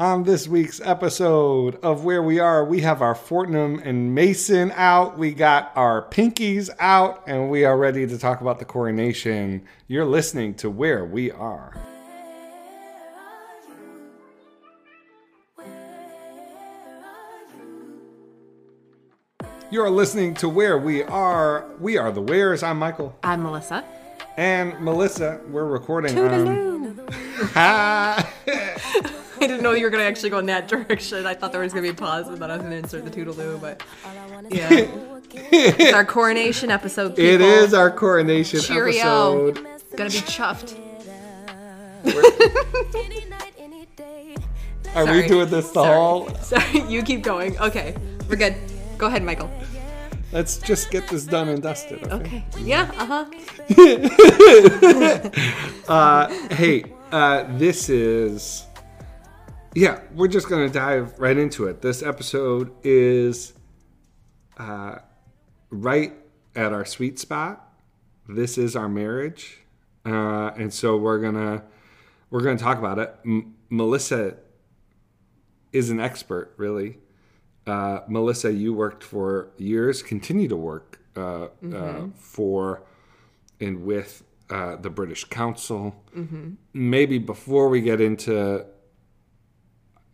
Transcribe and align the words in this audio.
On 0.00 0.22
this 0.22 0.46
week's 0.46 0.80
episode 0.80 1.74
of 1.82 2.04
Wear 2.04 2.22
We 2.22 2.38
Are, 2.38 2.64
we 2.64 2.82
have 2.82 3.02
our 3.02 3.16
Fortnum 3.16 3.80
and 3.82 4.14
Mason 4.14 4.70
out, 4.76 5.18
we 5.18 5.34
got 5.34 5.72
our 5.74 6.08
Pinkies 6.08 6.70
out, 6.78 7.24
and 7.26 7.50
we 7.50 7.64
are 7.64 7.76
ready 7.76 8.06
to 8.06 8.16
talk 8.16 8.40
about 8.40 8.60
the 8.60 8.64
coronation. 8.64 9.66
You're 9.88 10.04
listening 10.04 10.54
to 10.54 10.70
Wear 10.70 11.04
We 11.04 11.32
Are. 11.32 11.74
You're 19.72 19.90
listening 19.90 20.34
to 20.34 20.48
Wear 20.48 20.78
We 20.78 21.02
Are. 21.02 21.68
We 21.80 21.98
are 21.98 22.12
the 22.12 22.22
Wears. 22.22 22.62
I'm 22.62 22.78
Michael. 22.78 23.18
I'm 23.24 23.42
Melissa. 23.42 23.84
And 24.36 24.78
Melissa, 24.78 25.40
we're 25.48 25.64
recording 25.66 26.14
Toodaloo. 26.14 27.56
on. 27.56 28.24
Ha! 29.58 29.58
I 29.58 29.60
didn't 29.60 29.64
know 29.64 29.72
you 29.72 29.84
were 29.84 29.90
gonna 29.90 30.04
actually 30.04 30.30
go 30.30 30.38
in 30.38 30.46
that 30.46 30.68
direction. 30.88 31.26
I 31.26 31.34
thought 31.34 31.50
there 31.52 31.60
was 31.62 31.72
gonna 31.72 31.82
be 31.82 31.88
a 31.88 31.94
pause 31.94 32.28
and 32.28 32.38
then 32.38 32.50
I 32.50 32.54
was 32.54 32.62
gonna 32.62 32.76
insert 32.76 33.04
the 33.04 33.10
toodaloo, 33.10 33.60
but 33.60 33.82
yeah. 34.50 34.68
it's 35.32 35.92
our 35.94 36.04
coronation 36.04 36.70
episode. 36.70 37.16
People. 37.16 37.24
It 37.24 37.40
is 37.40 37.74
our 37.74 37.90
coronation 37.90 38.60
Cheerio. 38.60 39.48
episode. 39.48 39.96
Gonna 39.96 40.10
be 40.10 40.18
chuffed. 40.18 40.78
Are 44.94 45.04
we 45.04 45.26
doing 45.28 45.50
this 45.50 45.66
the 45.68 45.82
Sorry. 45.82 45.94
whole? 45.94 46.30
Sorry, 46.36 46.80
you 46.88 47.02
keep 47.02 47.22
going. 47.22 47.58
Okay, 47.58 47.94
we're 48.28 48.36
good. 48.36 48.54
Go 48.96 49.06
ahead, 49.06 49.22
Michael. 49.22 49.50
Let's 50.32 50.56
just 50.58 50.90
get 50.90 51.08
this 51.08 51.24
done 51.24 51.48
and 51.48 51.62
dusted. 51.62 52.02
Okay. 52.04 52.44
Okay. 52.54 52.62
Yeah. 52.62 52.90
Uh 52.96 53.06
huh. 53.06 53.24
Uh, 55.88 56.28
hey, 56.54 56.84
uh, 57.12 57.44
this 57.58 57.88
is. 57.88 58.64
Yeah, 59.74 60.00
we're 60.14 60.28
just 60.28 60.48
gonna 60.48 60.68
dive 60.68 61.18
right 61.18 61.36
into 61.36 61.66
it. 61.66 61.82
This 61.82 62.02
episode 62.02 62.72
is 62.82 63.52
uh, 64.56 64.96
right 65.70 66.14
at 66.56 66.72
our 66.72 66.84
sweet 66.84 67.18
spot. 67.18 67.64
This 68.28 68.58
is 68.58 68.74
our 68.76 68.88
marriage, 68.88 69.58
uh, 70.04 70.50
and 70.56 70.72
so 70.72 70.96
we're 70.96 71.18
gonna 71.20 71.64
we're 72.30 72.40
gonna 72.42 72.58
talk 72.58 72.78
about 72.78 72.98
it. 72.98 73.14
M- 73.24 73.54
Melissa 73.70 74.36
is 75.72 75.90
an 75.90 76.00
expert, 76.00 76.54
really. 76.56 76.98
Uh, 77.66 78.00
Melissa, 78.08 78.50
you 78.52 78.72
worked 78.72 79.04
for 79.04 79.50
years, 79.58 80.02
continue 80.02 80.48
to 80.48 80.56
work 80.56 80.98
uh, 81.14 81.48
uh, 81.74 82.06
for 82.16 82.82
and 83.60 83.84
with 83.84 84.24
uh, 84.48 84.76
the 84.76 84.88
British 84.88 85.24
Council. 85.24 85.94
Maybe 86.72 87.18
before 87.18 87.68
we 87.68 87.82
get 87.82 88.00
into 88.00 88.64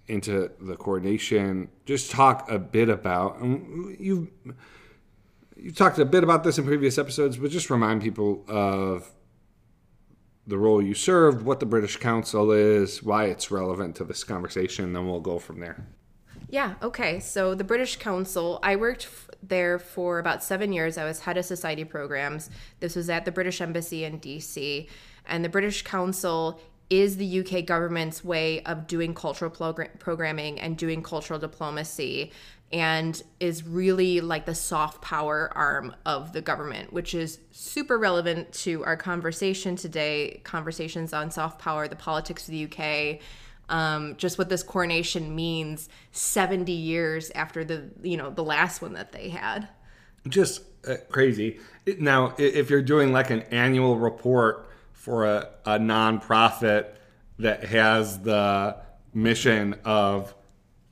into 0.08 0.50
the 0.60 0.77
coordination, 0.77 1.69
just 1.86 2.10
talk 2.10 2.50
a 2.50 2.58
bit 2.58 2.88
about 2.88 3.38
and 3.38 3.98
you. 3.98 4.30
You 5.56 5.70
talked 5.70 5.98
a 5.98 6.05
bit 6.05 6.24
about 6.24 6.42
this 6.42 6.58
in 6.58 6.66
previous 6.66 6.98
episodes, 6.98 7.36
but 7.36 7.50
just 7.50 7.70
remind 7.70 8.02
people 8.02 8.44
of 8.48 9.10
the 10.47 10.58
role 10.58 10.82
you 10.82 10.94
served, 10.94 11.42
what 11.42 11.60
the 11.60 11.66
British 11.66 11.97
Council 11.97 12.50
is, 12.50 13.02
why 13.02 13.27
it's 13.27 13.50
relevant 13.50 13.97
to 13.97 14.05
this 14.05 14.25
conversation, 14.25 14.92
then 14.92 15.06
we'll 15.06 15.20
go 15.20 15.38
from 15.38 15.60
there. 15.60 15.86
Yeah, 16.48 16.75
okay. 16.82 17.19
So 17.20 17.55
the 17.55 17.64
British 17.64 17.97
Council, 17.97 18.60
I 18.62 18.77
worked 18.77 19.05
f- 19.05 19.30
there 19.42 19.78
for 19.78 20.19
about 20.19 20.44
seven 20.44 20.72
years. 20.72 20.98
I 20.98 21.05
was 21.05 21.20
head 21.20 21.36
of 21.36 21.44
society 21.44 21.84
programs. 21.84 22.50
This 22.80 22.94
was 22.94 23.08
at 23.08 23.25
the 23.25 23.32
British 23.32 23.60
Embassy 23.60 24.05
in 24.05 24.20
DC. 24.20 24.88
And 25.27 25.44
the 25.44 25.48
British 25.48 25.82
Council 25.82 26.60
is 26.90 27.16
the 27.16 27.40
UK 27.40 27.64
government's 27.64 28.24
way 28.24 28.62
of 28.64 28.86
doing 28.86 29.14
cultural 29.14 29.50
progr- 29.50 29.98
programming 29.98 30.60
and 30.60 30.77
doing 30.77 31.02
cultural 31.02 31.38
diplomacy 31.38 32.32
and 32.72 33.22
is 33.41 33.64
really 33.64 34.20
like 34.20 34.46
the 34.46 34.54
soft 34.54 35.00
power 35.00 35.50
arm 35.54 35.94
of 36.06 36.32
the 36.32 36.41
government, 36.41 36.92
which 36.92 37.14
is 37.14 37.38
super 37.52 37.98
relevant 37.98 38.53
to 38.53 38.84
our 38.84 38.97
conversation 38.97 39.76
today 39.76 40.41
conversations 40.44 41.12
on 41.12 41.31
soft 41.31 41.60
power, 41.60 41.86
the 41.88 41.97
politics 41.97 42.48
of 42.48 42.53
the 42.53 42.64
UK 42.64 43.20
um, 43.69 44.16
just 44.16 44.36
what 44.36 44.48
this 44.48 44.62
coronation 44.62 45.34
means 45.34 45.88
70 46.12 46.70
years 46.70 47.30
after 47.34 47.64
the 47.64 47.88
you 48.03 48.16
know 48.16 48.28
the 48.30 48.44
last 48.44 48.82
one 48.82 48.92
that 48.92 49.12
they 49.12 49.30
had 49.30 49.69
just 50.28 50.62
uh, 50.88 50.97
crazy. 51.10 51.60
Now, 51.98 52.34
if 52.38 52.70
you're 52.70 52.82
doing 52.82 53.12
like 53.12 53.30
an 53.30 53.42
annual 53.50 53.98
report 53.98 54.69
for 55.04 55.26
a, 55.26 55.48
a 55.66 55.78
nonprofit 55.78 56.87
that 57.38 57.65
has 57.65 58.20
the 58.20 58.76
mission 59.12 59.75
of 59.84 60.34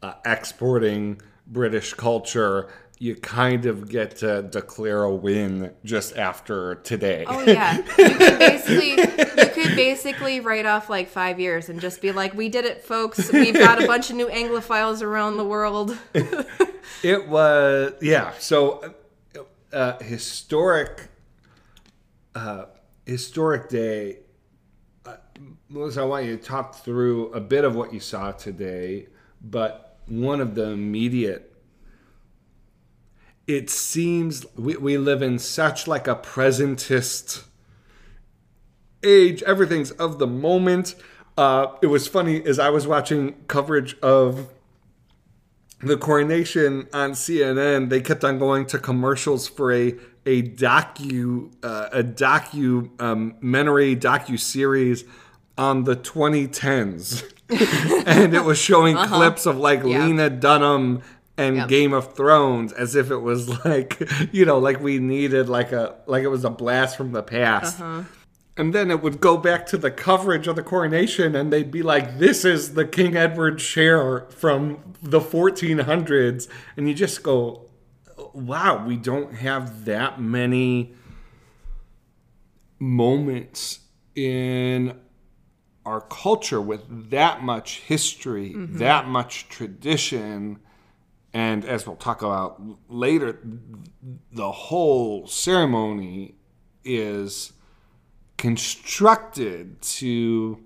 uh, 0.03 0.15
exporting 0.25 1.21
British 1.47 1.95
culture, 1.95 2.69
you 2.99 3.15
kind 3.15 3.65
of 3.65 3.89
get 3.89 4.17
to 4.17 4.43
declare 4.43 5.05
a 5.05 5.15
win 5.15 5.73
just 5.85 6.17
after 6.17 6.75
today. 6.77 7.25
oh 7.27 7.43
yeah 7.45 7.79
you 7.79 7.85
could 8.15 8.39
basically 8.39 8.91
you 8.91 9.49
could 9.55 9.77
basically 9.77 10.41
write 10.41 10.67
off 10.67 10.91
like 10.91 11.09
five 11.09 11.41
years 11.41 11.69
and 11.69 11.81
just 11.81 12.01
be 12.03 12.13
like 12.13 12.35
we 12.35 12.49
did 12.49 12.65
it 12.65 12.85
folks 12.85 13.33
we've 13.33 13.55
got 13.55 13.83
a 13.83 13.87
bunch 13.87 14.11
of 14.11 14.17
new 14.17 14.29
anglophiles 14.29 15.03
around 15.03 15.37
the 15.37 15.45
world 15.45 15.99
It 17.03 17.29
was 17.29 17.95
yeah. 18.01 18.33
So 18.39 18.95
uh, 19.35 19.77
uh, 19.77 19.99
historic, 20.03 21.09
uh, 22.35 22.67
historic 23.07 23.69
day. 23.69 24.19
Uh, 25.05 25.17
Melissa, 25.69 26.03
I 26.03 26.05
want 26.05 26.27
you 26.27 26.37
to 26.37 26.43
talk 26.43 26.75
through 26.75 27.33
a 27.33 27.41
bit 27.41 27.65
of 27.65 27.75
what 27.75 27.93
you 27.93 28.01
saw 28.01 28.33
today, 28.33 29.09
but 29.41 29.99
one 30.07 30.41
of 30.41 30.55
the 30.55 30.71
immediate. 30.71 31.49
It 33.47 33.71
seems 33.71 34.47
we, 34.57 34.77
we 34.77 34.99
live 34.99 35.23
in 35.23 35.39
such 35.39 35.87
like 35.89 36.07
a 36.07 36.15
presentist 36.15 37.45
age. 39.03 39.43
Everything's 39.43 39.91
of 39.93 40.19
the 40.19 40.27
moment. 40.27 40.95
Uh, 41.37 41.75
it 41.81 41.87
was 41.87 42.07
funny 42.07 42.45
as 42.45 42.59
I 42.59 42.71
was 42.71 42.87
watching 42.87 43.35
coverage 43.49 43.99
of 44.01 44.53
the 45.83 45.97
coronation 45.97 46.87
on 46.93 47.13
CNN, 47.13 47.89
they 47.91 48.01
kept 48.01 48.25
on 48.25 48.39
going 48.39 48.67
to 48.67 48.79
commercials 48.79 49.49
for 49.49 49.73
a 49.73 49.95
a 50.25 50.43
docu 50.43 51.53
uh, 51.65 51.89
a 51.93 52.03
docu 52.03 52.91
um, 53.03 53.31
documentary 53.31 53.97
docu 53.97 54.39
series 54.39 55.05
on 55.59 55.85
the 55.85 55.97
2010s, 55.97 57.25
and 58.07 58.35
it 58.35 58.45
was 58.45 58.59
showing 58.59 58.97
clips 58.97 59.47
of 59.47 59.57
like 59.59 59.83
Yeah. 59.85 60.05
Lena 60.07 60.31
Dunham 60.31 61.03
and 61.37 61.57
Yep. 61.57 61.69
Game 61.69 61.93
of 61.93 62.15
Thrones 62.15 62.73
as 62.73 62.95
if 62.95 63.11
it 63.11 63.19
was 63.19 63.49
like 63.65 64.01
you 64.33 64.45
know 64.45 64.59
like 64.59 64.81
we 64.81 64.99
needed 64.99 65.49
like 65.49 65.73
a 65.73 65.97
like 66.07 66.23
it 66.23 66.29
was 66.29 66.45
a 66.45 66.51
blast 66.51 66.97
from 66.97 67.13
the 67.13 67.23
past. 67.23 67.81
And 68.57 68.75
then 68.75 68.91
it 68.91 69.03
would 69.03 69.21
go 69.21 69.39
back 69.39 69.65
to 69.67 69.79
the 69.79 69.91
coverage 69.91 70.47
of 70.47 70.57
the 70.57 70.63
coronation, 70.63 71.35
and 71.35 71.53
they'd 71.53 71.71
be 71.71 71.83
like, 71.83 72.19
"This 72.19 72.45
is 72.45 72.75
the 72.75 72.85
King 72.85 73.17
Edward 73.17 73.59
chair 73.59 74.27
from 74.29 74.95
the 75.03 75.21
1400s," 75.21 76.49
and 76.77 76.87
you 76.87 76.95
just 76.95 77.23
go, 77.23 77.71
"Wow, 78.35 78.85
we 78.87 78.97
don't 78.97 79.35
have 79.37 79.87
that 79.87 80.21
many 80.21 80.95
moments 82.79 83.81
in 84.15 85.01
our 85.87 86.03
culture 86.03 86.61
with 86.61 87.11
that 87.11 87.43
much 87.43 87.81
history, 87.81 88.51
mm-hmm. 88.51 88.79
that 88.79 89.09
much 89.09 89.49
tradition." 89.49 90.59
And 91.33 91.65
as 91.65 91.87
we'll 91.87 91.97
talk 91.97 92.21
about 92.21 92.61
later, 92.91 93.41
the 94.31 94.53
whole 94.53 95.27
ceremony 95.27 96.35
is 96.85 97.55
constructed 98.43 99.81
to 99.81 100.59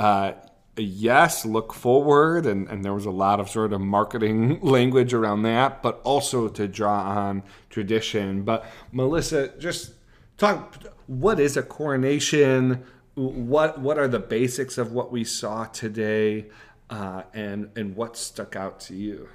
uh, 0.00 0.32
yes 0.76 1.44
look 1.44 1.72
forward 1.72 2.44
and, 2.44 2.66
and 2.66 2.84
there 2.84 2.92
was 2.92 3.06
a 3.06 3.10
lot 3.10 3.38
of 3.38 3.48
sort 3.48 3.72
of 3.72 3.80
marketing 3.80 4.60
language 4.62 5.14
around 5.14 5.42
that 5.42 5.80
but 5.80 6.00
also 6.02 6.48
to 6.48 6.66
draw 6.66 7.00
on 7.02 7.40
tradition. 7.70 8.42
But 8.42 8.66
melissa 8.90 9.56
just 9.60 9.92
talk 10.38 10.74
what 11.06 11.38
is 11.38 11.56
a 11.56 11.62
coronation? 11.62 12.82
What 13.14 13.80
what 13.80 13.96
are 13.96 14.08
the 14.08 14.18
basics 14.18 14.76
of 14.76 14.90
what 14.90 15.12
we 15.12 15.22
saw 15.22 15.66
today 15.66 16.46
uh, 16.90 17.22
and 17.32 17.70
and 17.76 17.94
what 17.94 18.16
stuck 18.16 18.56
out 18.56 18.80
to 18.80 18.96
you? 18.96 19.28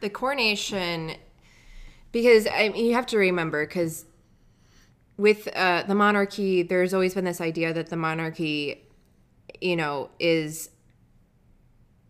The 0.00 0.10
coronation 0.10 1.12
because 2.12 2.46
I 2.46 2.68
mean, 2.68 2.84
you 2.84 2.92
have 2.92 3.06
to 3.06 3.16
remember 3.16 3.66
because 3.66 4.04
with 5.20 5.48
uh, 5.54 5.82
the 5.84 5.94
monarchy 5.94 6.62
there's 6.62 6.94
always 6.94 7.14
been 7.14 7.24
this 7.24 7.40
idea 7.40 7.72
that 7.72 7.90
the 7.90 7.96
monarchy 7.96 8.82
you 9.60 9.76
know 9.76 10.10
is 10.18 10.70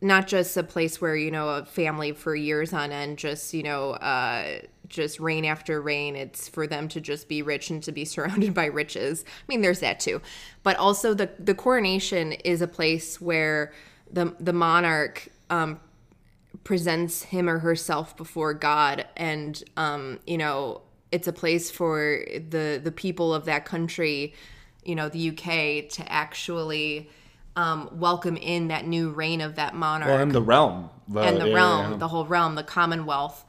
not 0.01 0.27
just 0.27 0.57
a 0.57 0.62
place 0.62 1.01
where 1.01 1.17
you 1.17 1.31
know 1.31 1.49
a 1.49 1.65
family 1.65 2.12
for 2.12 2.35
years 2.35 2.73
on 2.73 2.93
end 2.93 3.19
just 3.19 3.53
you 3.53 3.62
know 3.62 3.91
uh 3.91 4.61
just 4.91 5.21
reign 5.21 5.45
after 5.47 5.81
reign. 5.81 6.17
It's 6.17 6.49
for 6.49 6.67
them 6.67 6.89
to 6.89 7.01
just 7.01 7.29
be 7.29 7.41
rich 7.41 7.71
and 7.71 7.83
to 7.85 7.93
be 7.93 8.05
surrounded 8.05 8.53
by 8.53 8.67
riches. 8.67 9.25
I 9.27 9.45
mean 9.49 9.62
there's 9.62 9.81
that 9.81 10.01
too. 10.01 10.21
But 10.62 10.77
also 10.77 11.15
the 11.15 11.31
the 11.39 11.55
coronation 11.55 12.33
is 12.33 12.61
a 12.61 12.69
place 12.69 13.21
where 13.21 13.73
the 14.12 14.35
the 14.39 14.53
monarch 14.53 15.29
um, 15.49 15.81
presents 16.65 17.23
him 17.23 17.49
or 17.49 17.61
herself 17.61 18.17
before 18.17 18.53
God, 18.53 19.07
and 19.17 19.62
um, 19.77 20.19
you 20.27 20.37
know 20.37 20.83
it's 21.12 21.29
a 21.29 21.33
place 21.33 21.71
for 21.71 22.25
the 22.29 22.81
the 22.83 22.93
people 22.93 23.35
of 23.35 23.45
that 23.47 23.65
country, 23.65 24.35
you 24.85 24.95
know, 24.95 25.09
the 25.09 25.31
UK, 25.31 25.89
to 25.91 26.05
actually 26.07 27.11
um, 27.57 27.89
welcome 27.93 28.37
in 28.37 28.69
that 28.69 28.87
new 28.87 29.11
reign 29.11 29.41
of 29.41 29.57
that 29.57 29.75
monarch 29.75 30.09
Well, 30.09 30.19
and 30.19 30.33
the 30.33 30.43
realm. 30.43 30.91
The, 31.09 31.21
and 31.21 31.41
the 31.41 31.49
yeah, 31.49 31.55
realm, 31.55 31.93
yeah. 31.93 31.97
the 31.99 32.09
whole 32.09 32.25
realm, 32.25 32.55
the 32.55 32.62
Commonwealth, 32.62 33.45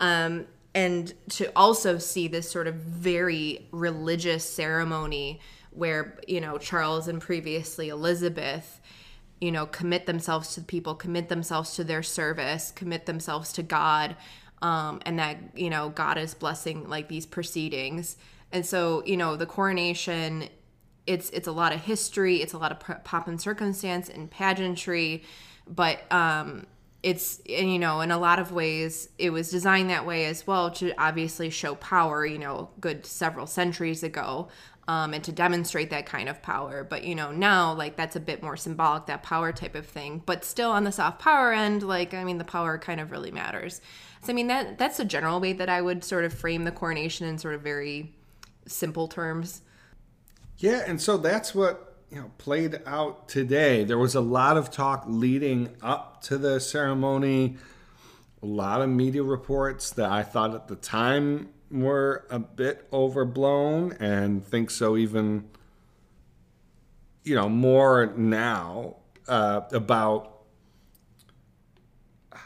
um, 0.00 0.46
and 0.74 1.14
to 1.30 1.52
also 1.54 1.98
see 1.98 2.26
this 2.26 2.50
sort 2.50 2.66
of 2.66 2.74
very 2.74 3.68
religious 3.70 4.44
ceremony 4.44 5.40
where 5.70 6.18
you 6.26 6.40
know 6.40 6.58
Charles 6.58 7.06
and 7.06 7.20
previously 7.20 7.88
Elizabeth, 7.88 8.80
you 9.40 9.52
know, 9.52 9.66
commit 9.66 10.06
themselves 10.06 10.54
to 10.54 10.60
the 10.60 10.66
people, 10.66 10.94
commit 10.94 11.28
themselves 11.28 11.76
to 11.76 11.84
their 11.84 12.02
service, 12.02 12.72
commit 12.72 13.06
themselves 13.06 13.52
to 13.52 13.62
God, 13.62 14.16
um, 14.64 15.00
and 15.04 15.18
that 15.18 15.36
you 15.54 15.68
know 15.68 15.90
God 15.90 16.16
is 16.16 16.32
blessing 16.34 16.88
like 16.88 17.08
these 17.08 17.26
proceedings, 17.26 18.16
and 18.50 18.64
so 18.64 19.02
you 19.04 19.16
know 19.16 19.36
the 19.36 19.46
coronation 19.46 20.48
it's 21.06 21.28
it's 21.30 21.46
a 21.46 21.52
lot 21.52 21.70
of 21.70 21.80
history 21.80 22.40
it's 22.40 22.54
a 22.54 22.58
lot 22.58 22.72
of 22.72 22.80
p- 22.80 22.94
pop 23.04 23.28
and 23.28 23.38
circumstance 23.38 24.08
and 24.08 24.30
pageantry 24.30 25.22
but 25.68 26.10
um 26.10 26.66
it's 27.02 27.42
you 27.44 27.78
know 27.78 28.00
in 28.00 28.10
a 28.10 28.16
lot 28.16 28.38
of 28.38 28.52
ways 28.52 29.10
it 29.18 29.28
was 29.28 29.50
designed 29.50 29.90
that 29.90 30.06
way 30.06 30.24
as 30.24 30.46
well 30.46 30.70
to 30.70 30.94
obviously 30.96 31.50
show 31.50 31.74
power 31.74 32.24
you 32.24 32.38
know 32.38 32.70
good 32.80 33.04
several 33.04 33.46
centuries 33.46 34.02
ago 34.02 34.48
um, 34.86 35.14
and 35.14 35.24
to 35.24 35.32
demonstrate 35.32 35.90
that 35.90 36.04
kind 36.04 36.28
of 36.28 36.42
power. 36.42 36.84
But 36.84 37.04
you 37.04 37.14
know 37.14 37.30
now 37.30 37.72
like 37.72 37.96
that's 37.96 38.16
a 38.16 38.20
bit 38.20 38.42
more 38.42 38.56
symbolic 38.56 39.06
that 39.06 39.22
power 39.22 39.52
type 39.52 39.74
of 39.74 39.86
thing. 39.86 40.22
But 40.24 40.44
still 40.44 40.70
on 40.70 40.84
the 40.84 40.92
soft 40.92 41.20
power 41.20 41.52
end 41.52 41.82
like 41.82 42.14
i 42.14 42.24
mean 42.24 42.38
the 42.38 42.44
power 42.44 42.78
kind 42.78 43.00
of 43.00 43.10
really 43.10 43.30
matters 43.30 43.80
so 44.24 44.32
i 44.32 44.34
mean 44.34 44.46
that 44.48 44.78
that's 44.78 44.98
a 44.98 45.04
general 45.04 45.38
way 45.40 45.52
that 45.52 45.68
i 45.68 45.80
would 45.80 46.02
sort 46.02 46.24
of 46.24 46.32
frame 46.32 46.64
the 46.64 46.72
coronation 46.72 47.26
in 47.26 47.38
sort 47.38 47.54
of 47.54 47.60
very 47.60 48.12
simple 48.66 49.06
terms 49.08 49.62
Yeah, 50.56 50.82
and 50.86 51.00
so 51.00 51.16
that's 51.16 51.54
what 51.54 51.96
you 52.10 52.20
know 52.20 52.30
played 52.38 52.80
out 52.86 53.28
today. 53.28 53.82
There 53.84 53.98
was 53.98 54.14
a 54.14 54.20
lot 54.20 54.56
of 54.56 54.70
talk 54.70 55.04
leading 55.06 55.76
up 55.82 56.22
to 56.22 56.38
the 56.38 56.60
ceremony, 56.60 57.56
a 58.42 58.46
lot 58.46 58.80
of 58.80 58.88
media 58.88 59.22
reports 59.22 59.90
that 59.92 60.10
I 60.10 60.22
thought 60.22 60.54
at 60.54 60.68
the 60.68 60.76
time 60.76 61.48
were 61.70 62.24
a 62.30 62.38
bit 62.38 62.86
overblown, 62.92 63.96
and 63.98 64.44
think 64.46 64.70
so 64.70 64.96
even 64.96 65.48
you 67.24 67.34
know 67.34 67.48
more 67.48 68.12
now 68.16 68.96
uh, 69.26 69.62
about 69.72 70.42
uh, 72.32 72.36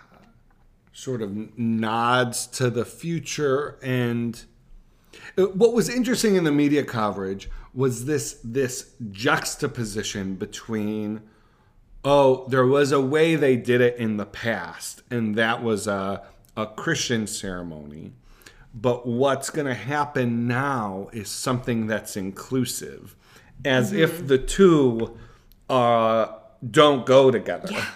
sort 0.98 1.22
of 1.22 1.56
nods 1.56 2.44
to 2.48 2.68
the 2.68 2.84
future. 2.84 3.78
And 3.80 4.42
uh, 5.38 5.44
what 5.44 5.72
was 5.72 5.88
interesting 5.88 6.34
in 6.34 6.42
the 6.42 6.50
media 6.50 6.82
coverage 6.82 7.48
was 7.72 8.06
this 8.06 8.40
this 8.42 8.94
juxtaposition 9.12 10.34
between 10.34 11.22
oh 12.04 12.46
there 12.48 12.66
was 12.66 12.90
a 12.90 13.00
way 13.00 13.36
they 13.36 13.54
did 13.54 13.80
it 13.80 13.96
in 13.96 14.16
the 14.16 14.26
past 14.26 15.02
and 15.10 15.36
that 15.36 15.62
was 15.62 15.86
a, 15.86 16.22
a 16.56 16.66
christian 16.66 17.28
ceremony. 17.28 18.12
But 18.74 19.06
what's 19.06 19.50
going 19.50 19.66
to 19.66 19.74
happen 19.74 20.48
now 20.48 21.10
is 21.12 21.28
something 21.28 21.86
that's 21.86 22.16
inclusive 22.16 23.14
as 23.64 23.92
if 23.92 24.26
the 24.26 24.38
two 24.38 25.16
uh, 25.70 26.32
don't 26.68 27.06
go 27.06 27.30
together 27.30 27.86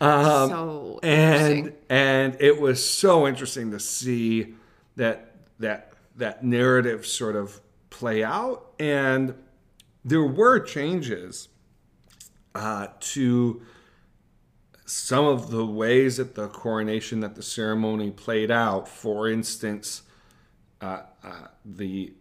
so 0.00 1.00
and 1.02 1.72
and 1.88 2.36
it 2.40 2.60
was 2.60 2.84
so 2.88 3.26
interesting 3.26 3.70
to 3.70 3.80
see 3.80 4.54
that 4.96 5.32
that 5.58 5.92
that 6.16 6.44
narrative 6.44 7.06
sort 7.06 7.36
of 7.36 7.60
play 7.90 8.24
out. 8.24 8.72
And 8.78 9.34
there 10.04 10.22
were 10.22 10.60
changes 10.60 11.48
uh, 12.54 12.88
to 13.00 13.62
some 14.86 15.26
of 15.26 15.50
the 15.50 15.66
ways 15.66 16.16
that 16.16 16.34
the 16.34 16.48
coronation 16.48 17.20
that 17.20 17.34
the 17.34 17.42
ceremony 17.42 18.10
played 18.10 18.50
out. 18.50 18.88
For 18.88 19.28
instance 19.28 20.02
uh, 20.80 21.02
uh, 21.24 21.46
the 21.64 22.12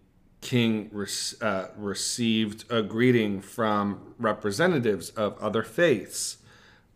king 0.42 0.90
rec- 0.92 1.42
uh, 1.42 1.68
received 1.76 2.72
a 2.72 2.82
greeting 2.82 3.42
from 3.42 4.14
representatives 4.18 5.10
of 5.12 5.38
other 5.40 5.64
faiths 5.64 6.38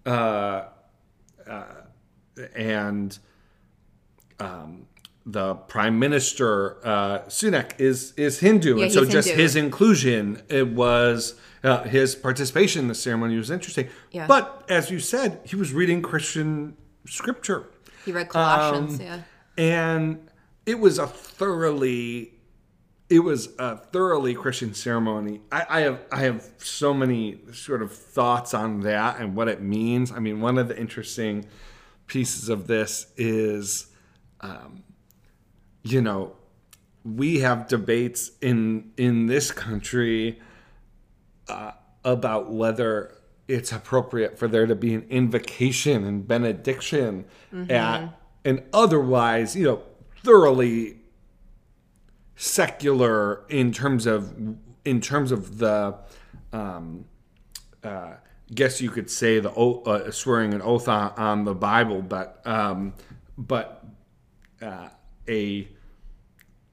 uh, 0.10 0.66
and 2.56 3.18
um, 4.40 4.88
the 5.26 5.56
prime 5.56 6.00
minister 6.00 6.78
uh, 6.86 7.20
Sunak 7.28 7.80
is 7.80 8.14
is 8.18 8.40
Hindu, 8.40 8.78
Yeah, 8.78 8.84
and 8.86 8.94
so 8.94 9.06
just 9.06 9.30
Hindu. 9.30 9.44
his 9.44 9.56
inclusion, 9.56 10.42
it 10.50 10.68
was 10.70 11.36
uh, 11.64 11.84
his 11.84 12.16
participation 12.16 12.84
in 12.84 12.88
the 12.88 12.96
ceremony 12.96 13.36
was 13.38 13.52
interesting. 13.52 13.90
Yeah. 14.12 14.28
But 14.28 14.64
as 14.70 14.90
you 14.90 15.00
said, 15.00 15.42
he 15.46 15.56
was 15.56 15.74
reading 15.74 16.02
Christian 16.02 16.78
scripture, 17.06 17.68
he 18.06 18.12
read 18.12 18.30
colossians 18.30 19.00
um, 19.00 19.06
yeah 19.06 19.22
and 19.60 20.30
it 20.66 20.80
was 20.80 20.98
a 20.98 21.06
thoroughly 21.06 22.34
it 23.10 23.20
was 23.20 23.50
a 23.58 23.78
thoroughly 23.78 24.36
Christian 24.36 24.74
ceremony. 24.74 25.42
I, 25.52 25.66
I 25.70 25.80
have 25.82 26.06
I 26.12 26.20
have 26.20 26.48
so 26.60 26.94
many 26.94 27.40
sort 27.54 27.82
of 27.82 27.92
thoughts 27.92 28.54
on 28.54 28.82
that 28.82 29.20
and 29.20 29.36
what 29.36 29.48
it 29.48 29.62
means. 29.62 30.12
I 30.12 30.20
mean, 30.20 30.42
one 30.42 30.58
of 30.58 30.68
the 30.68 30.80
interesting 30.80 31.46
pieces 32.06 32.50
of 32.50 32.68
this 32.68 33.08
is, 33.18 33.88
um, 34.42 34.84
you 35.84 36.02
know, 36.02 36.36
we 37.04 37.40
have 37.40 37.68
debates 37.68 38.32
in 38.42 38.92
in 38.96 39.26
this 39.26 39.52
country 39.52 40.40
uh, 41.48 41.72
about 42.06 42.52
whether 42.52 43.16
it's 43.48 43.72
appropriate 43.72 44.38
for 44.38 44.48
there 44.48 44.68
to 44.68 44.76
be 44.76 44.94
an 44.94 45.06
invocation 45.10 46.04
and 46.06 46.28
benediction 46.28 47.26
at 47.72 48.02
an 48.46 48.64
otherwise, 48.72 49.56
you 49.56 49.66
know, 49.66 49.82
thoroughly 50.24 50.99
secular 52.42 53.46
in 53.50 53.70
terms 53.70 54.06
of 54.06 54.34
in 54.86 55.02
terms 55.02 55.34
of 55.34 55.58
the 55.58 55.94
um, 56.54 57.04
uh, 57.84 58.14
guess 58.56 58.82
you 58.82 58.90
could 58.90 59.10
say 59.10 59.42
the 59.42 59.52
uh, 59.52 60.10
swearing 60.10 60.54
an 60.54 60.62
oath 60.62 60.88
on, 60.88 61.12
on 61.18 61.44
the 61.44 61.54
Bible, 61.54 62.02
but 62.02 62.42
um, 62.46 62.94
but 63.38 63.86
uh, 64.62 64.88
a 65.28 65.68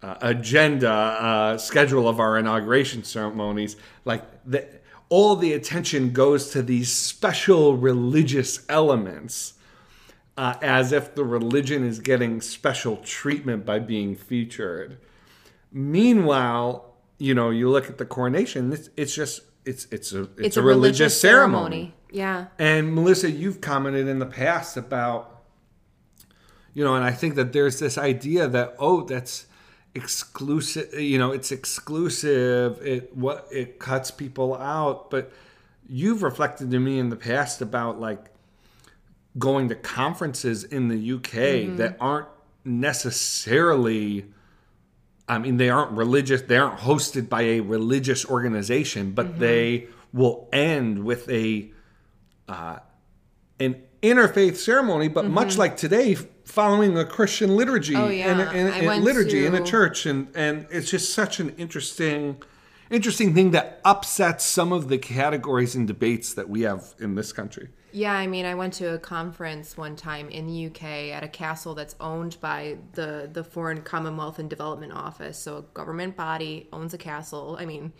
uh, 0.02 0.14
agenda 0.22 0.88
uh, 0.88 1.58
schedule 1.58 2.08
of 2.08 2.20
our 2.20 2.38
inauguration 2.38 3.02
ceremonies, 3.02 3.76
like 4.04 4.22
the, 4.44 4.64
all 5.08 5.34
the 5.34 5.52
attention 5.52 6.12
goes 6.12 6.50
to 6.50 6.62
these 6.62 6.92
special 6.92 7.76
religious 7.76 8.64
elements, 8.68 9.54
uh, 10.36 10.54
as 10.62 10.92
if 10.92 11.16
the 11.16 11.24
religion 11.24 11.84
is 11.84 11.98
getting 11.98 12.40
special 12.40 12.98
treatment 12.98 13.66
by 13.66 13.80
being 13.80 14.14
featured. 14.14 14.98
Meanwhile, 15.76 16.90
you 17.18 17.34
know, 17.34 17.50
you 17.50 17.68
look 17.68 17.90
at 17.90 17.98
the 17.98 18.06
coronation; 18.06 18.72
it's, 18.72 18.88
it's 18.96 19.14
just 19.14 19.42
it's 19.66 19.86
it's 19.90 20.10
a 20.10 20.22
it's, 20.22 20.32
it's 20.38 20.56
a, 20.56 20.62
religious, 20.62 21.20
ceremony. 21.20 21.92
yeah 22.10 22.46
And 22.58 22.94
Melissa, 22.94 23.30
you've 23.30 23.60
commented 23.60 24.08
in 24.08 24.18
the 24.18 24.26
past 24.26 24.78
about, 24.78 25.42
you 26.72 26.82
know, 26.82 26.94
and 26.94 27.04
I 27.04 27.10
think 27.10 27.34
that 27.34 27.52
there's 27.52 27.78
this 27.78 27.98
idea 27.98 28.48
that 28.48 28.74
oh, 28.78 29.02
that's 29.02 29.48
exclusive. 29.94 30.94
You 30.98 31.18
know, 31.18 31.32
it's 31.32 31.52
exclusive. 31.52 32.80
It 32.80 33.14
what 33.14 33.46
it 33.52 33.78
cuts 33.78 34.10
people 34.10 34.56
out. 34.56 35.10
But 35.10 35.30
you've 35.86 36.22
reflected 36.22 36.70
to 36.70 36.78
me 36.78 36.98
in 36.98 37.10
the 37.10 37.16
past 37.16 37.60
about 37.60 38.00
like 38.00 38.30
going 39.38 39.68
to 39.68 39.74
conferences 39.74 40.64
in 40.64 40.88
the 40.88 41.12
UK 41.12 41.32
mm-hmm. 41.32 41.76
that 41.76 41.98
aren't 42.00 42.28
necessarily. 42.64 44.32
I 45.28 45.38
mean, 45.38 45.56
they 45.56 45.70
aren't 45.70 45.92
religious. 45.92 46.42
They 46.42 46.56
aren't 46.56 46.80
hosted 46.80 47.28
by 47.28 47.42
a 47.42 47.60
religious 47.60 48.24
organization, 48.24 49.12
but 49.12 49.38
they 49.38 49.88
will 50.12 50.48
end 50.52 51.04
with 51.04 51.28
a 51.28 51.70
uh, 52.48 52.78
an 53.58 53.82
interfaith 54.02 54.56
ceremony, 54.56 55.08
but 55.08 55.26
much 55.26 55.58
like 55.58 55.76
today, 55.76 56.14
following 56.44 56.96
a 56.96 57.04
Christian 57.04 57.56
liturgy 57.56 57.94
Mm-hmm. 57.94 58.04
Oh, 58.04 58.08
yeah. 58.08 58.30
and, 58.30 58.40
and, 58.40 58.88
and 58.88 59.04
liturgy 59.04 59.46
in 59.46 59.54
a 59.54 59.64
church, 59.64 60.06
and 60.06 60.28
and 60.34 60.66
it's 60.70 60.90
just 60.90 61.12
such 61.12 61.40
an 61.40 61.50
interesting, 61.56 62.42
interesting 62.90 63.34
thing 63.34 63.50
that 63.52 63.80
upsets 63.84 64.44
some 64.44 64.72
of 64.72 64.88
the 64.88 64.98
categories 64.98 65.74
and 65.74 65.86
debates 65.86 66.34
that 66.34 66.48
we 66.48 66.62
have 66.62 66.94
in 66.98 67.14
this 67.14 67.32
country. 67.32 67.68
Yeah, 67.92 68.12
I 68.12 68.26
mean, 68.26 68.44
I 68.44 68.54
went 68.54 68.74
to 68.74 68.92
a 68.92 68.98
conference 68.98 69.76
one 69.78 69.96
time 69.96 70.28
in 70.28 70.46
the 70.46 70.66
UK 70.66 70.82
at 71.14 71.22
a 71.22 71.28
castle 71.28 71.74
that's 71.74 71.96
owned 71.98 72.36
by 72.42 72.76
the 72.92 73.30
the 73.32 73.42
Foreign 73.42 73.80
Commonwealth 73.80 74.38
and 74.38 74.50
Development 74.50 74.92
Office. 74.92 75.38
So 75.38 75.56
a 75.56 75.62
government 75.62 76.14
body 76.14 76.68
owns 76.74 76.92
a 76.92 76.98
castle. 76.98 77.56
I 77.58 77.64
mean, 77.64 77.94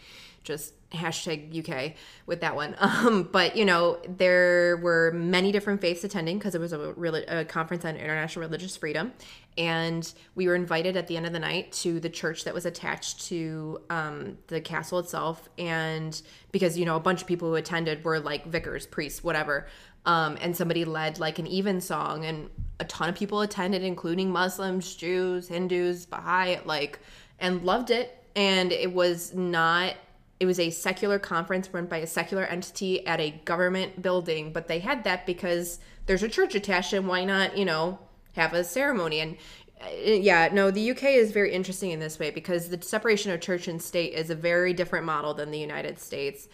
just 0.47 0.73
hashtag 0.93 1.53
UK 1.53 1.95
with 2.25 2.41
that 2.41 2.57
one. 2.57 2.75
Um, 2.87 3.25
but 3.25 3.57
you 3.57 3.65
know, 3.65 3.99
there 4.09 4.79
were 4.79 5.13
many 5.13 5.53
different 5.53 5.81
faiths 5.81 6.03
attending 6.05 6.39
because 6.39 6.55
it 6.55 6.61
was 6.61 6.73
a, 6.73 6.93
really, 6.93 7.25
a 7.27 7.45
conference 7.45 7.85
on 7.85 7.97
international 7.97 8.47
religious 8.47 8.77
freedom, 8.77 9.13
and 9.59 10.11
we 10.35 10.47
were 10.47 10.55
invited 10.55 10.97
at 10.97 11.09
the 11.09 11.17
end 11.17 11.27
of 11.27 11.33
the 11.33 11.39
night 11.39 11.73
to 11.73 12.01
the 12.01 12.09
church 12.09 12.45
that 12.45 12.55
was 12.55 12.65
attached 12.65 13.27
to 13.27 13.81
um, 13.91 14.39
the 14.47 14.61
castle 14.61 14.99
itself, 14.99 15.49
and 15.59 16.23
because 16.53 16.79
you 16.79 16.87
know 16.87 16.97
a 16.97 17.01
bunch 17.01 17.21
of 17.21 17.27
people 17.27 17.49
who 17.49 17.57
attended 17.57 18.05
were 18.05 18.19
like 18.19 18.47
vicars, 18.47 18.87
priests, 18.87 19.23
whatever. 19.23 19.67
Um, 20.07 20.39
and 20.41 20.57
somebody 20.57 20.85
led 20.85 21.19
like 21.19 21.41
an 21.41 21.49
evensong, 21.49 22.25
and 22.25 22.49
a 22.79 22.85
ton 22.85 23.09
of 23.09 23.17
people 23.17 23.41
attended, 23.41 23.83
including 23.83 24.31
Muslims, 24.31 24.95
Jews, 24.95 25.49
Hindus, 25.49 26.07
Baha'i, 26.07 26.61
like, 26.65 27.01
and 27.41 27.65
loved 27.65 27.91
it. 27.91 28.23
And 28.37 28.71
it 28.71 28.93
was 28.93 29.35
not 29.35 29.97
it 30.39 30.47
was 30.47 30.61
a 30.61 30.71
secular 30.71 31.19
conference 31.19 31.69
run 31.73 31.87
by 31.87 31.99
a 31.99 32.07
secular 32.07 32.45
entity 32.45 33.07
at 33.07 33.21
a 33.21 33.31
government 33.45 34.03
building, 34.03 34.53
but 34.53 34.69
they 34.69 34.81
had 34.81 35.05
that 35.05 35.25
because 35.25 35.79
there's 36.07 36.23
a 36.23 36.29
church 36.29 36.55
attached, 36.55 36.93
and 36.93 37.09
why 37.09 37.25
not, 37.25 37.57
you 37.57 37.65
know, 37.65 37.99
have 38.35 38.53
a 38.53 38.63
ceremony? 38.63 39.21
And 39.21 39.37
uh, 39.81 39.89
yeah, 40.05 40.51
no, 40.53 40.71
the 40.71 40.91
UK 40.91 41.05
is 41.05 41.33
very 41.33 41.53
interesting 41.53 41.91
in 41.91 42.01
this 42.01 42.19
way 42.19 42.31
because 42.31 42.69
the 42.69 42.81
separation 42.83 43.33
of 43.33 43.41
church 43.41 43.67
and 43.67 43.81
state 43.81 44.13
is 44.13 44.29
a 44.29 44.35
very 44.35 44.75
different 44.75 45.07
model 45.07 45.33
than 45.33 45.51
the 45.51 45.59
United 45.59 45.99
States. 45.99 46.49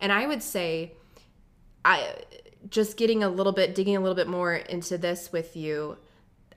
And 0.00 0.12
I 0.12 0.26
would 0.26 0.42
say, 0.42 0.92
I 1.84 2.14
just 2.68 2.96
getting 2.96 3.22
a 3.22 3.28
little 3.28 3.52
bit, 3.52 3.74
digging 3.74 3.96
a 3.96 4.00
little 4.00 4.14
bit 4.14 4.28
more 4.28 4.54
into 4.54 4.96
this 4.96 5.32
with 5.32 5.56
you. 5.56 5.98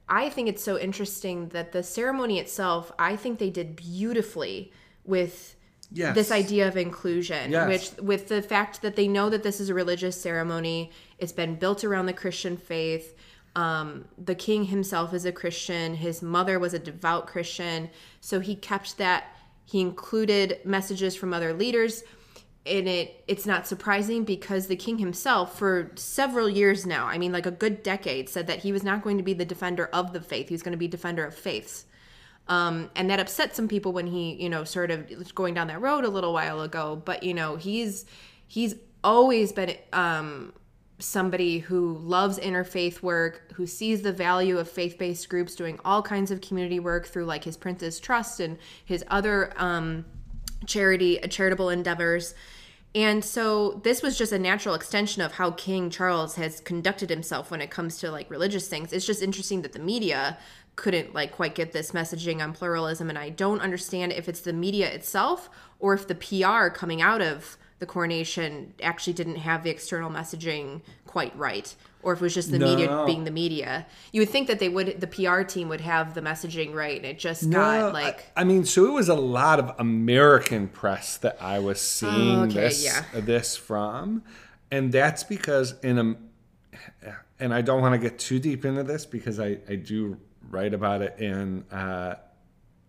I 0.07 0.29
think 0.29 0.47
it's 0.47 0.63
so 0.63 0.79
interesting 0.79 1.49
that 1.49 1.73
the 1.73 1.83
ceremony 1.83 2.39
itself, 2.39 2.91
I 2.97 3.15
think 3.15 3.39
they 3.39 3.49
did 3.49 3.75
beautifully 3.75 4.71
with 5.03 5.56
yes. 5.91 6.15
this 6.15 6.31
idea 6.31 6.67
of 6.67 6.77
inclusion, 6.77 7.51
yes. 7.51 7.67
which 7.67 8.01
with 8.01 8.27
the 8.27 8.41
fact 8.41 8.81
that 8.81 8.95
they 8.95 9.07
know 9.07 9.29
that 9.29 9.43
this 9.43 9.59
is 9.59 9.69
a 9.69 9.73
religious 9.73 10.19
ceremony, 10.19 10.91
it's 11.17 11.31
been 11.31 11.55
built 11.55 11.83
around 11.83 12.05
the 12.05 12.13
Christian 12.13 12.57
faith. 12.57 13.15
Um, 13.55 14.05
the 14.17 14.35
king 14.35 14.65
himself 14.65 15.13
is 15.13 15.25
a 15.25 15.31
Christian. 15.31 15.95
His 15.95 16.21
mother 16.21 16.59
was 16.59 16.73
a 16.73 16.79
devout 16.79 17.27
Christian, 17.27 17.89
so 18.21 18.39
he 18.39 18.55
kept 18.55 18.97
that. 18.97 19.35
He 19.65 19.81
included 19.81 20.59
messages 20.63 21.15
from 21.15 21.33
other 21.33 21.53
leaders, 21.53 22.03
and 22.65 22.87
it 22.87 23.23
it's 23.27 23.45
not 23.45 23.65
surprising 23.65 24.23
because 24.23 24.67
the 24.67 24.75
king 24.75 24.99
himself, 24.99 25.57
for 25.57 25.91
several 25.95 26.47
years 26.47 26.85
now, 26.85 27.07
I 27.07 27.17
mean, 27.17 27.31
like 27.31 27.47
a 27.47 27.51
good 27.51 27.81
decade, 27.81 28.29
said 28.29 28.47
that 28.47 28.59
he 28.59 28.71
was 28.71 28.83
not 28.83 29.01
going 29.01 29.17
to 29.17 29.23
be 29.23 29.33
the 29.33 29.45
defender 29.45 29.87
of 29.87 30.13
the 30.13 30.21
faith. 30.21 30.49
He 30.49 30.53
was 30.53 30.61
going 30.61 30.73
to 30.73 30.77
be 30.77 30.87
defender 30.87 31.25
of 31.25 31.33
faiths. 31.33 31.85
Um, 32.49 32.89
and 32.95 33.09
that 33.09 33.19
upset 33.19 33.55
some 33.55 33.67
people 33.67 33.91
when 33.91 34.07
he, 34.07 34.33
you 34.41 34.49
know, 34.49 34.63
sort 34.63 34.89
of 34.89 35.35
going 35.35 35.53
down 35.53 35.67
that 35.67 35.81
road 35.81 36.05
a 36.05 36.09
little 36.09 36.33
while 36.33 36.61
ago. 36.61 37.01
But 37.03 37.23
you 37.23 37.33
know, 37.33 37.57
he's 37.57 38.05
he's 38.47 38.75
always 39.03 39.51
been 39.51 39.75
um, 39.91 40.53
somebody 40.99 41.59
who 41.59 41.97
loves 41.97 42.39
interfaith 42.39 43.01
work, 43.01 43.51
who 43.53 43.67
sees 43.67 44.01
the 44.01 44.11
value 44.11 44.57
of 44.57 44.69
faith-based 44.69 45.29
groups 45.29 45.55
doing 45.55 45.79
all 45.85 46.01
kinds 46.01 46.31
of 46.31 46.41
community 46.41 46.79
work 46.79 47.07
through 47.07 47.25
like 47.25 47.43
his 47.43 47.57
Prince's 47.57 47.99
Trust 47.99 48.39
and 48.39 48.57
his 48.83 49.03
other 49.09 49.53
um, 49.57 50.05
charity 50.65 51.19
charitable 51.29 51.69
endeavors. 51.69 52.33
And 52.95 53.23
so 53.23 53.81
this 53.83 54.01
was 54.01 54.17
just 54.17 54.31
a 54.31 54.39
natural 54.39 54.73
extension 54.73 55.21
of 55.21 55.33
how 55.33 55.51
King 55.51 55.89
Charles 55.91 56.35
has 56.35 56.61
conducted 56.61 57.09
himself 57.09 57.51
when 57.51 57.61
it 57.61 57.69
comes 57.69 57.99
to 57.99 58.09
like 58.09 58.29
religious 58.31 58.67
things. 58.67 58.91
It's 58.91 59.05
just 59.05 59.21
interesting 59.21 59.61
that 59.61 59.73
the 59.73 59.79
media 59.79 60.37
couldn't 60.77 61.13
like 61.13 61.33
quite 61.33 61.55
get 61.55 61.73
this 61.73 61.91
messaging 61.91 62.41
on 62.41 62.53
pluralism 62.53 63.09
and 63.09 63.17
I 63.17 63.29
don't 63.29 63.59
understand 63.59 64.13
if 64.13 64.29
it's 64.29 64.41
the 64.41 64.53
media 64.53 64.87
itself 64.89 65.49
or 65.79 65.93
if 65.93 66.07
the 66.07 66.15
PR 66.15 66.69
coming 66.69 67.01
out 67.01 67.21
of 67.21 67.57
the 67.79 67.85
coronation 67.85 68.73
actually 68.81 69.13
didn't 69.13 69.37
have 69.37 69.63
the 69.63 69.69
external 69.69 70.09
messaging 70.09 70.81
quite 71.05 71.35
right 71.37 71.75
or 72.03 72.13
if 72.13 72.19
it 72.19 72.23
was 72.23 72.33
just 72.33 72.51
the 72.51 72.59
no. 72.59 72.67
media 72.67 73.03
being 73.05 73.23
the 73.23 73.31
media 73.31 73.85
you 74.11 74.21
would 74.21 74.29
think 74.29 74.47
that 74.47 74.59
they 74.59 74.69
would 74.69 74.99
the 74.99 75.07
pr 75.07 75.41
team 75.41 75.69
would 75.69 75.81
have 75.81 76.13
the 76.13 76.21
messaging 76.21 76.73
right 76.73 76.97
and 76.97 77.05
it 77.05 77.19
just 77.19 77.43
no, 77.43 77.57
got 77.57 77.93
like 77.93 78.31
I, 78.35 78.41
I, 78.41 78.43
mean 78.43 78.65
so 78.65 78.85
it 78.85 78.91
was 78.91 79.09
a 79.09 79.15
lot 79.15 79.59
of 79.59 79.73
american 79.79 80.67
press 80.67 81.17
that 81.17 81.37
i 81.39 81.59
was 81.59 81.77
oh, 81.77 82.09
seeing 82.09 82.39
oh, 82.39 82.43
okay, 82.43 82.53
this 82.53 82.83
yeah. 82.83 83.03
this 83.13 83.55
from 83.55 84.23
and 84.71 84.91
that's 84.91 85.23
because 85.23 85.75
in 85.81 85.97
a 85.99 86.15
and 87.39 87.53
i 87.53 87.61
don't 87.61 87.81
want 87.81 87.93
to 87.93 87.99
get 87.99 88.19
too 88.19 88.39
deep 88.39 88.65
into 88.65 88.83
this 88.83 89.05
because 89.05 89.39
i 89.39 89.57
i 89.69 89.75
do 89.75 90.17
write 90.49 90.73
about 90.73 91.01
it 91.01 91.19
in 91.19 91.63
uh, 91.71 92.15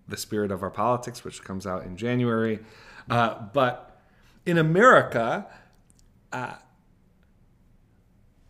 The 0.09 0.17
Spirit 0.17 0.51
of 0.51 0.63
Our 0.63 0.71
Politics, 0.71 1.25
which 1.25 1.43
comes 1.43 1.67
out 1.67 1.85
in 1.85 1.97
January. 1.97 2.61
Uh, 3.09 3.43
but 3.53 4.01
in 4.47 4.59
America, 4.59 5.47
uh, 6.33 6.55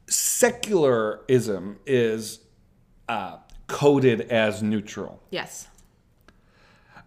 secularism 0.06 1.78
is 1.86 2.40
uh, 3.08 3.38
coded 3.66 4.22
as 4.22 4.62
neutral. 4.62 5.22
Yes. 5.30 5.68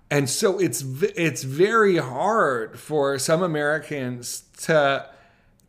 And 0.10 0.29
so 0.29 0.60
it's 0.60 0.84
it's 1.15 1.43
very 1.43 1.98
hard 1.98 2.77
for 2.77 3.17
some 3.17 3.41
Americans 3.41 4.43
to 4.63 5.10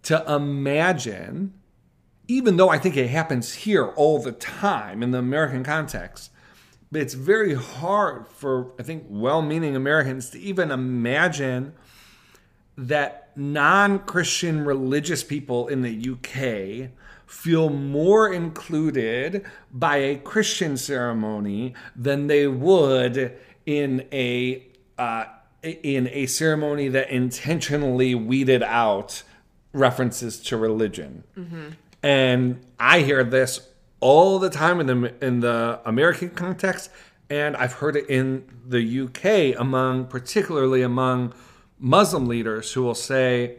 to 0.02 0.24
imagine 0.34 1.54
even 2.28 2.56
though 2.56 2.68
I 2.68 2.78
think 2.78 2.96
it 2.96 3.08
happens 3.08 3.52
here 3.54 3.86
all 3.86 4.18
the 4.18 4.32
time 4.32 5.02
in 5.02 5.10
the 5.10 5.18
American 5.18 5.64
context, 5.64 6.30
but 6.90 7.00
it's 7.00 7.14
very 7.14 7.54
hard 7.54 8.28
for, 8.28 8.72
I 8.78 8.82
think, 8.82 9.04
well 9.08 9.42
meaning 9.42 9.74
Americans 9.74 10.30
to 10.30 10.38
even 10.38 10.70
imagine 10.70 11.72
that 12.76 13.30
non 13.36 14.00
Christian 14.00 14.64
religious 14.64 15.24
people 15.24 15.68
in 15.68 15.82
the 15.82 16.10
UK 16.10 16.90
feel 17.26 17.70
more 17.70 18.30
included 18.30 19.44
by 19.72 19.96
a 19.96 20.16
Christian 20.16 20.76
ceremony 20.76 21.74
than 21.96 22.26
they 22.26 22.46
would 22.46 23.38
in 23.64 24.06
a 24.12 24.66
uh, 24.98 25.24
in 25.62 26.08
a 26.08 26.26
ceremony 26.26 26.88
that 26.88 27.08
intentionally 27.10 28.14
weeded 28.14 28.62
out 28.62 29.22
references 29.72 30.40
to 30.40 30.56
religion. 30.56 31.24
Mm-hmm. 31.36 31.68
And 32.02 32.64
I 32.78 33.00
hear 33.00 33.22
this 33.24 33.68
all 34.00 34.38
the 34.38 34.50
time 34.50 34.80
in 34.80 34.86
the 34.86 35.14
in 35.24 35.40
the 35.40 35.80
American 35.84 36.30
context, 36.30 36.90
and 37.30 37.56
I've 37.56 37.74
heard 37.74 37.96
it 37.96 38.08
in 38.08 38.44
the 38.66 39.00
UK 39.00 39.58
among 39.58 40.06
particularly 40.06 40.82
among 40.82 41.32
Muslim 41.78 42.26
leaders 42.26 42.72
who 42.72 42.82
will 42.82 42.94
say 42.94 43.58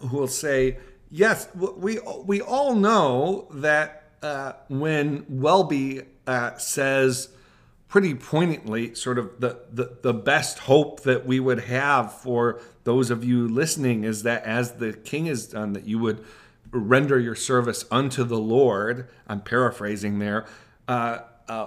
who 0.00 0.16
will 0.16 0.28
say 0.28 0.78
yes 1.10 1.48
we 1.54 1.98
we 2.24 2.40
all 2.40 2.74
know 2.74 3.48
that 3.52 4.04
uh, 4.22 4.52
when 4.68 5.26
Welby 5.28 6.02
uh, 6.26 6.56
says 6.56 7.28
pretty 7.88 8.14
poignantly 8.14 8.94
sort 8.94 9.18
of 9.18 9.40
the, 9.40 9.60
the 9.70 9.98
the 10.02 10.14
best 10.14 10.60
hope 10.60 11.02
that 11.02 11.26
we 11.26 11.38
would 11.38 11.60
have 11.60 12.12
for 12.12 12.60
those 12.84 13.10
of 13.10 13.22
you 13.22 13.46
listening 13.46 14.04
is 14.04 14.22
that 14.22 14.42
as 14.44 14.72
the 14.72 14.92
king 14.92 15.26
has 15.26 15.46
done 15.46 15.74
that 15.74 15.84
you 15.84 15.98
would 15.98 16.24
render 16.74 17.18
your 17.18 17.34
service 17.34 17.84
unto 17.90 18.24
the 18.24 18.38
Lord. 18.38 19.08
I'm 19.28 19.40
paraphrasing 19.40 20.18
there. 20.18 20.46
Uh, 20.88 21.20
uh, 21.48 21.66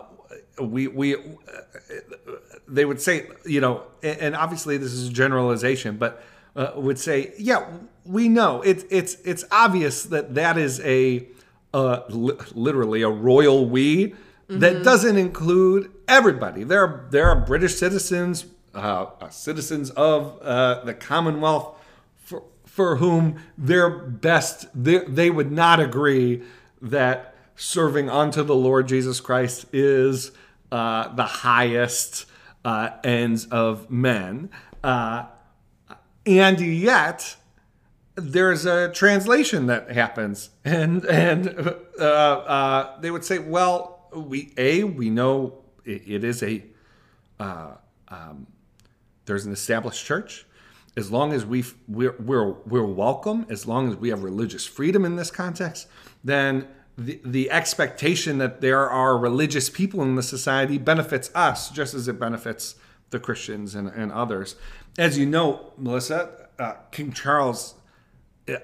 we 0.59 0.87
we 0.87 1.15
uh, 1.15 1.19
they 2.67 2.85
would 2.85 3.01
say 3.01 3.27
you 3.45 3.61
know, 3.61 3.83
and 4.03 4.35
obviously 4.35 4.77
this 4.77 4.91
is 4.91 5.09
a 5.09 5.13
generalization, 5.13 5.97
but 5.97 6.23
uh, 6.55 6.71
would 6.75 6.99
say 6.99 7.33
yeah, 7.37 7.67
we 8.05 8.27
know 8.27 8.61
it's 8.61 8.83
it's 8.89 9.15
it's 9.23 9.45
obvious 9.51 10.03
that 10.03 10.35
that 10.35 10.57
is 10.57 10.79
a 10.81 11.27
li- 11.73 12.37
literally 12.53 13.01
a 13.01 13.09
royal 13.09 13.65
we 13.65 14.07
mm-hmm. 14.07 14.59
that 14.59 14.83
doesn't 14.83 15.17
include 15.17 15.91
everybody. 16.07 16.63
There 16.63 16.83
are 16.83 17.07
there 17.11 17.29
are 17.29 17.39
British 17.39 17.75
citizens, 17.75 18.45
uh, 18.75 19.07
uh, 19.21 19.29
citizens 19.29 19.91
of 19.91 20.39
the 20.85 20.93
Commonwealth 20.93 21.76
for 22.77 22.97
whom 22.97 23.35
their 23.57 23.89
best 23.89 24.67
they, 24.71 24.99
they 24.99 25.31
would 25.31 25.51
not 25.51 25.79
agree 25.79 26.43
that 26.79 27.33
serving 27.55 28.07
unto 28.07 28.43
the 28.43 28.53
Lord 28.53 28.87
Jesus 28.87 29.19
Christ 29.19 29.65
is 29.73 30.31
uh, 30.71 31.07
the 31.15 31.23
highest 31.23 32.27
uh, 32.63 32.91
ends 33.03 33.47
of 33.47 33.89
men. 33.89 34.51
Uh, 34.83 35.25
and 36.27 36.61
yet, 36.61 37.37
there's 38.13 38.67
a 38.67 38.91
translation 38.91 39.65
that 39.65 39.89
happens, 39.89 40.51
and 40.63 41.03
and 41.05 41.73
uh, 41.99 42.03
uh, 42.03 43.01
they 43.01 43.09
would 43.09 43.25
say, 43.25 43.39
well, 43.39 44.07
we 44.13 44.53
a 44.55 44.83
we 44.83 45.09
know 45.09 45.63
it, 45.83 46.03
it 46.05 46.23
is 46.23 46.43
a 46.43 46.63
uh, 47.39 47.71
um, 48.09 48.45
there's 49.25 49.47
an 49.47 49.51
established 49.51 50.05
church 50.05 50.45
as 50.97 51.11
long 51.11 51.31
as 51.31 51.45
we 51.45 51.63
we're, 51.87 52.15
we're 52.19 52.51
we're 52.65 52.83
welcome, 52.83 53.45
as 53.49 53.67
long 53.67 53.89
as 53.89 53.95
we 53.95 54.09
have 54.09 54.23
religious 54.23 54.65
freedom 54.65 55.05
in 55.05 55.15
this 55.15 55.29
context, 55.29 55.87
then 56.23 56.67
the, 56.97 57.21
the 57.23 57.51
expectation 57.51 58.39
that 58.39 58.59
there 58.61 58.89
are 58.89 59.15
religious 59.15 59.69
people 59.69 60.01
in 60.01 60.15
the 60.15 60.23
society 60.23 60.79
benefits 60.79 61.29
us 61.35 61.69
just 61.69 61.93
as 61.93 62.07
it 62.07 62.19
benefits 62.19 62.75
the 63.11 63.19
Christians 63.19 63.75
and, 63.75 63.87
and 63.89 64.11
others. 64.11 64.55
As 64.97 65.19
you 65.19 65.27
know, 65.27 65.71
Melissa, 65.77 66.47
uh, 66.57 66.73
King 66.91 67.13
Charles, 67.13 67.75
uh, 68.49 68.55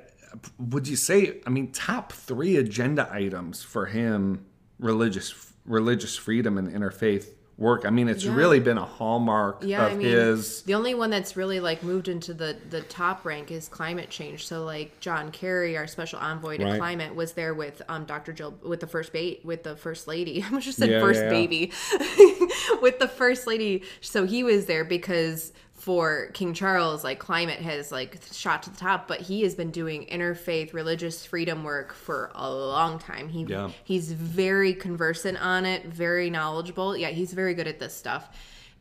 would 0.58 0.88
you 0.88 0.96
say? 0.96 1.40
I 1.46 1.52
mean, 1.52 1.72
top 1.72 2.12
three 2.12 2.58
agenda 2.58 3.08
items 3.12 3.62
for 3.62 3.86
him: 3.86 4.44
religious 4.80 5.54
religious 5.66 6.18
freedom 6.18 6.58
and 6.58 6.68
interfaith 6.68 7.28
work. 7.58 7.86
I 7.86 7.92
mean, 7.92 8.08
it's 8.10 8.24
Yeah. 8.26 8.36
really 8.36 8.60
been 8.60 8.78
a 8.80 8.86
hallmark 8.86 9.60
Yeah, 9.64 9.86
of 9.86 9.92
I 9.92 9.96
mean, 9.96 10.08
his. 10.08 10.64
the 10.64 10.74
only 10.74 10.96
one 10.96 11.10
that's 11.12 11.38
really 11.38 11.60
like 11.60 11.84
moved 11.84 12.08
into 12.08 12.34
the 12.34 12.58
the 12.70 12.82
top 12.82 13.26
rank 13.26 13.52
is 13.52 13.68
climate 13.68 14.10
change. 14.10 14.48
So 14.48 14.64
like 14.66 15.00
John 15.00 15.32
Kerry, 15.32 15.78
our 15.78 15.86
special 15.88 16.20
envoy 16.20 16.58
to 16.58 16.66
Right. 16.66 16.78
climate, 16.78 17.14
was 17.16 17.34
there 17.34 17.54
with 17.54 17.82
um 17.88 18.06
Dr. 18.06 18.34
Jill 18.34 18.56
with 18.64 18.80
the 18.80 18.88
first 18.88 19.14
bait 19.14 19.42
with 19.46 19.64
the 19.64 19.76
first 19.76 20.08
lady. 20.08 20.44
I 20.52 20.60
just 20.60 20.80
said 20.80 20.90
Yeah, 20.90 21.00
first 21.00 21.28
baby 21.30 21.72
with 22.82 23.00
the 23.00 23.08
first 23.08 23.48
lady. 23.48 23.84
So 24.02 24.26
he 24.26 24.44
was 24.44 24.66
there 24.66 24.84
because 24.84 25.54
for 25.84 26.28
King 26.34 26.54
Charles, 26.54 27.04
like 27.04 27.20
climate 27.20 27.60
has 27.60 27.92
like 27.92 28.18
shot 28.32 28.64
to 28.64 28.70
the 28.70 28.78
top, 28.78 29.06
but 29.06 29.20
he 29.20 29.42
has 29.42 29.54
been 29.54 29.70
doing 29.70 30.06
interfaith 30.06 30.74
religious 30.74 31.26
freedom 31.26 31.62
work 31.66 31.94
for 31.94 32.32
a 32.36 32.50
long 32.50 33.00
time. 33.00 33.28
He 33.28 33.44
Yeah. 33.44 33.70
he's 33.84 34.14
very 34.14 34.74
conversant 34.74 35.38
on 35.44 35.66
it, 35.66 35.86
very 35.86 36.30
knowledgeable. 36.30 36.96
Yeah, 36.96 37.10
he's 37.10 37.34
very 37.34 37.54
good 37.54 37.68
at 37.68 37.80
this 37.80 37.94
stuff. 37.94 38.30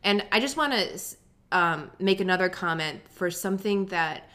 And 0.01 0.25
I 0.31 0.39
just 0.39 0.55
want 0.55 0.71
to 0.71 0.97
um, 1.51 1.91
make 1.99 2.21
another 2.21 2.47
comment 2.47 3.01
for 3.09 3.29
something 3.29 3.87
that 3.87 4.29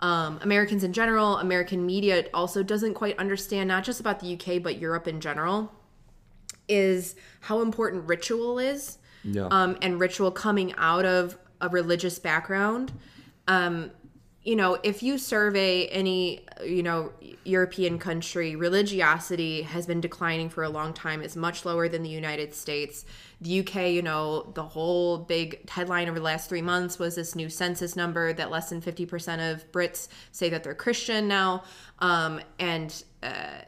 um, 0.00 0.38
Americans 0.40 0.84
in 0.84 0.94
general, 0.94 1.36
American 1.36 1.84
media 1.84 2.24
also 2.32 2.62
doesn't 2.62 2.94
quite 2.94 3.18
understand, 3.18 3.68
not 3.68 3.84
just 3.84 4.00
about 4.00 4.20
the 4.20 4.32
UK, 4.40 4.62
but 4.62 4.78
Europe 4.78 5.06
in 5.06 5.20
general, 5.20 5.70
is 6.66 7.14
how 7.40 7.60
important 7.60 8.08
ritual 8.08 8.58
is 8.58 8.96
Yeah. 9.22 9.48
um, 9.50 9.76
and 9.82 10.00
ritual 10.00 10.30
coming 10.30 10.72
out 10.78 11.04
of 11.04 11.36
a 11.60 11.68
religious 11.68 12.18
background. 12.18 12.92
Um, 13.48 13.90
you 14.46 14.54
know, 14.54 14.78
if 14.84 15.02
you 15.02 15.18
survey 15.18 15.86
any, 15.88 16.46
you 16.64 16.80
know, 16.80 17.12
European 17.42 17.98
country, 17.98 18.54
religiosity 18.54 19.62
has 19.62 19.86
been 19.86 20.00
declining 20.00 20.48
for 20.48 20.62
a 20.62 20.68
long 20.68 20.92
time. 20.92 21.20
It's 21.20 21.34
much 21.34 21.64
lower 21.64 21.88
than 21.88 22.04
the 22.04 22.08
United 22.08 22.54
States. 22.54 23.04
The 23.40 23.60
UK, 23.60 23.88
you 23.88 24.02
know, 24.02 24.52
the 24.54 24.62
whole 24.62 25.18
big 25.18 25.68
headline 25.68 26.08
over 26.08 26.20
the 26.20 26.24
last 26.24 26.48
three 26.48 26.62
months 26.62 26.96
was 26.96 27.16
this 27.16 27.34
new 27.34 27.48
census 27.48 27.96
number 27.96 28.32
that 28.34 28.52
less 28.52 28.68
than 28.68 28.80
50% 28.80 29.52
of 29.52 29.70
Brits 29.72 30.06
say 30.30 30.48
that 30.50 30.62
they're 30.62 30.76
Christian 30.76 31.26
now. 31.26 31.64
Um, 31.98 32.40
and 32.60 33.02
uh, 33.24 33.62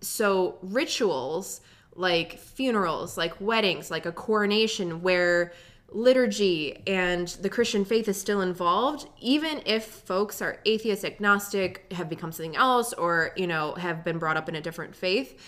so 0.00 0.58
rituals 0.62 1.62
like 1.96 2.38
funerals, 2.38 3.18
like 3.18 3.34
weddings, 3.40 3.90
like 3.90 4.06
a 4.06 4.12
coronation 4.12 5.02
where 5.02 5.52
liturgy 5.90 6.82
and 6.86 7.28
the 7.28 7.48
Christian 7.48 7.84
faith 7.84 8.08
is 8.08 8.20
still 8.20 8.40
involved, 8.40 9.08
even 9.20 9.62
if 9.66 9.84
folks 9.84 10.42
are 10.42 10.60
atheist, 10.64 11.04
agnostic, 11.04 11.90
have 11.92 12.08
become 12.08 12.32
something 12.32 12.56
else, 12.56 12.92
or, 12.92 13.32
you 13.36 13.46
know, 13.46 13.74
have 13.74 14.04
been 14.04 14.18
brought 14.18 14.36
up 14.36 14.48
in 14.48 14.56
a 14.56 14.60
different 14.60 14.94
faith. 14.96 15.40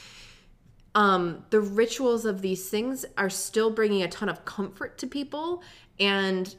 Um, 0.94 1.44
the 1.50 1.60
rituals 1.60 2.24
of 2.24 2.40
these 2.40 2.70
things 2.70 3.04
are 3.16 3.30
still 3.30 3.70
bringing 3.70 4.02
a 4.02 4.08
ton 4.08 4.28
of 4.28 4.44
comfort 4.44 4.98
to 4.98 5.06
people. 5.06 5.62
And 6.00 6.54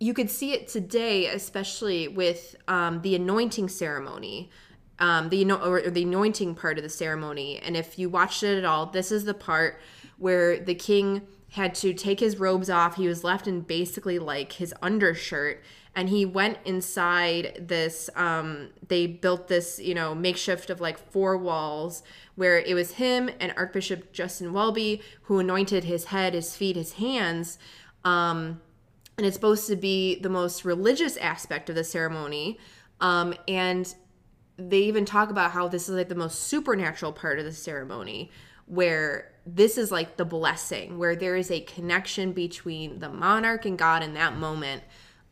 you 0.00 0.14
could 0.14 0.30
see 0.30 0.52
it 0.52 0.68
today, 0.68 1.26
especially 1.26 2.08
with 2.08 2.56
um, 2.68 3.02
the 3.02 3.14
anointing 3.14 3.68
ceremony, 3.68 4.50
um, 4.98 5.28
the 5.28 5.50
or 5.52 5.82
the 5.82 6.02
anointing 6.02 6.54
part 6.54 6.78
of 6.78 6.84
the 6.84 6.90
ceremony. 6.90 7.58
And 7.58 7.76
if 7.76 7.98
you 7.98 8.08
watched 8.08 8.42
it 8.42 8.58
at 8.58 8.64
all, 8.64 8.86
this 8.86 9.12
is 9.12 9.24
the 9.24 9.34
part 9.34 9.80
where 10.18 10.58
the 10.58 10.74
king 10.74 11.26
had 11.52 11.74
to 11.76 11.94
take 11.94 12.20
his 12.20 12.38
robes 12.38 12.68
off. 12.68 12.96
He 12.96 13.08
was 13.08 13.24
left 13.24 13.46
in 13.46 13.62
basically 13.62 14.18
like 14.18 14.52
his 14.52 14.74
undershirt, 14.82 15.62
and 15.94 16.08
he 16.08 16.24
went 16.24 16.58
inside 16.64 17.64
this. 17.68 18.10
Um, 18.14 18.70
they 18.86 19.06
built 19.06 19.48
this, 19.48 19.78
you 19.78 19.94
know, 19.94 20.14
makeshift 20.14 20.70
of 20.70 20.80
like 20.80 20.98
four 21.10 21.36
walls 21.36 22.02
where 22.34 22.58
it 22.58 22.74
was 22.74 22.92
him 22.92 23.30
and 23.40 23.52
Archbishop 23.56 24.12
Justin 24.12 24.52
Welby 24.52 25.02
who 25.22 25.38
anointed 25.38 25.84
his 25.84 26.06
head, 26.06 26.34
his 26.34 26.54
feet, 26.54 26.76
his 26.76 26.92
hands. 26.94 27.58
Um, 28.04 28.60
and 29.16 29.26
it's 29.26 29.34
supposed 29.34 29.66
to 29.66 29.74
be 29.74 30.20
the 30.20 30.28
most 30.28 30.64
religious 30.64 31.16
aspect 31.16 31.68
of 31.68 31.74
the 31.74 31.82
ceremony. 31.82 32.58
Um, 33.00 33.34
and 33.48 33.92
they 34.56 34.78
even 34.82 35.04
talk 35.04 35.30
about 35.30 35.50
how 35.50 35.66
this 35.66 35.88
is 35.88 35.96
like 35.96 36.08
the 36.08 36.14
most 36.14 36.44
supernatural 36.44 37.12
part 37.12 37.38
of 37.38 37.44
the 37.44 37.52
ceremony, 37.52 38.30
where 38.66 39.32
this 39.54 39.78
is 39.78 39.90
like 39.90 40.16
the 40.16 40.24
blessing, 40.24 40.98
where 40.98 41.16
there 41.16 41.36
is 41.36 41.50
a 41.50 41.60
connection 41.60 42.32
between 42.32 42.98
the 42.98 43.08
monarch 43.08 43.64
and 43.64 43.78
God 43.78 44.02
in 44.02 44.14
that 44.14 44.36
moment 44.36 44.82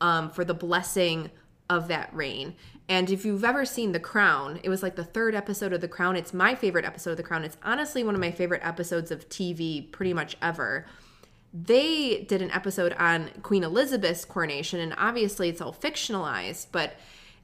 um, 0.01 0.31
for 0.31 0.45
the 0.45 0.55
blessing 0.55 1.31
of 1.69 1.89
that 1.89 2.15
reign. 2.15 2.55
And 2.89 3.11
if 3.11 3.25
you've 3.25 3.45
ever 3.45 3.65
seen 3.65 3.93
The 3.93 4.01
Crown, 4.01 4.61
it 4.63 4.69
was 4.69 4.83
like 4.83 4.95
the 4.95 5.05
third 5.05 5.35
episode 5.35 5.73
of 5.73 5.81
The 5.81 5.89
Crown. 5.89 6.17
It's 6.17 6.33
my 6.33 6.55
favorite 6.55 6.85
episode 6.85 7.13
of 7.13 7.17
The 7.17 7.25
Crown. 7.25 7.45
It's 7.45 7.57
honestly 7.65 8.05
one 8.05 8.15
of 8.15 8.21
my 8.21 8.31
favorite 8.31 8.65
episodes 8.65 9.11
of 9.11 9.29
TV 9.29 9.91
pretty 9.91 10.13
much 10.13 10.37
ever 10.41 10.87
they 11.65 12.25
did 12.29 12.43
an 12.43 12.51
episode 12.51 12.95
on 12.99 13.31
Queen 13.43 13.65
Elizabeth's 13.65 14.25
coronation, 14.25 14.81
and 14.81 14.95
obviously 14.99 15.49
it's 15.49 15.61
all 15.61 15.73
fictionalized, 15.73 16.67
but 16.71 16.95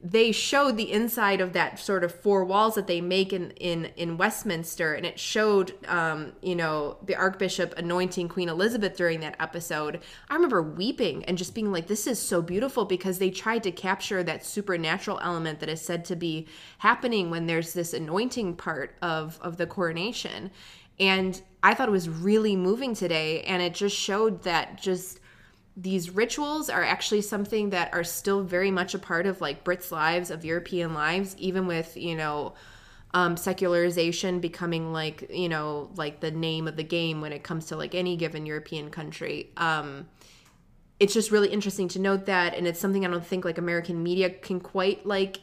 they 0.03 0.33
showed 0.33 0.77
the 0.77 0.91
inside 0.91 1.41
of 1.41 1.53
that 1.53 1.79
sort 1.79 2.03
of 2.03 2.13
four 2.13 2.45
walls 2.45 2.75
that 2.75 2.89
they 2.89 3.01
make 3.01 3.33
in 3.33 3.53
in, 3.53 3.87
in 3.97 4.17
Westminster, 4.17 4.95
and 4.95 5.07
it 5.07 5.21
showed, 5.21 5.75
um, 5.87 6.33
you 6.43 6.57
know, 6.57 6.97
the 7.05 7.15
Archbishop 7.15 7.73
anointing 7.77 8.29
Queen 8.29 8.49
Elizabeth 8.49 8.97
during 8.97 9.21
that 9.21 9.37
episode. 9.39 10.01
I 10.29 10.35
remember 10.35 10.61
weeping 10.61 11.25
and 11.27 11.39
just 11.39 11.55
being 11.55 11.71
like, 11.71 11.87
"This 11.87 12.07
is 12.07 12.19
so 12.19 12.43
beautiful," 12.43 12.85
because 12.85 13.19
they 13.19 13.31
tried 13.31 13.63
to 13.63 13.71
capture 13.71 14.23
that 14.25 14.45
supernatural 14.45 15.21
element 15.23 15.61
that 15.61 15.69
is 15.69 15.81
said 15.81 16.05
to 16.07 16.17
be 16.17 16.49
happening 16.79 17.31
when 17.31 17.47
there's 17.47 17.73
this 17.73 17.95
anointing 17.95 18.57
part 18.57 18.97
of 19.01 19.39
of 19.41 19.57
the 19.57 19.67
coronation 19.67 20.51
and 20.99 21.43
I 21.63 21.75
thought 21.75 21.89
it 21.89 21.93
was 21.93 22.09
really 22.09 22.57
moving 22.57 22.95
today. 22.95 23.43
And 23.43 23.63
it 23.63 23.75
just 23.75 23.97
showed 23.97 24.43
that 24.45 24.81
just 24.81 25.21
these 25.77 26.11
rituals 26.11 26.69
are 26.69 26.83
actually 26.83 27.23
something 27.23 27.71
that 27.71 27.93
are 27.95 28.05
still 28.05 28.43
very 28.43 28.71
much 28.71 28.95
a 28.95 28.99
part 28.99 29.27
of 29.27 29.41
like 29.41 29.65
Brits' 29.65 29.91
lives, 29.91 30.31
of 30.31 30.45
European 30.45 30.93
lives, 30.93 31.35
even 31.39 31.67
with, 31.67 31.97
you 31.97 32.15
know, 32.15 32.55
um, 33.15 33.37
secularization 33.37 34.41
becoming 34.41 34.93
like, 34.93 35.31
you 35.31 35.49
know, 35.49 35.91
like 35.97 36.21
the 36.21 36.31
name 36.31 36.69
of 36.69 36.77
the 36.77 36.83
game 36.83 37.21
when 37.21 37.33
it 37.33 37.43
comes 37.43 37.67
to 37.67 37.77
like 37.77 37.95
any 37.95 38.17
given 38.17 38.47
European 38.47 38.91
country. 38.91 39.51
Um, 39.57 40.09
it's 41.01 41.15
just 41.15 41.31
really 41.31 41.49
interesting 41.49 41.89
to 41.89 41.99
note 41.99 42.27
that. 42.27 42.55
And 42.55 42.67
it's 42.67 42.81
something 42.81 43.05
I 43.05 43.11
don't 43.11 43.25
think 43.25 43.45
like 43.45 43.59
American 43.59 44.03
media 44.03 44.31
can 44.31 44.61
quite 44.61 45.05
like 45.07 45.39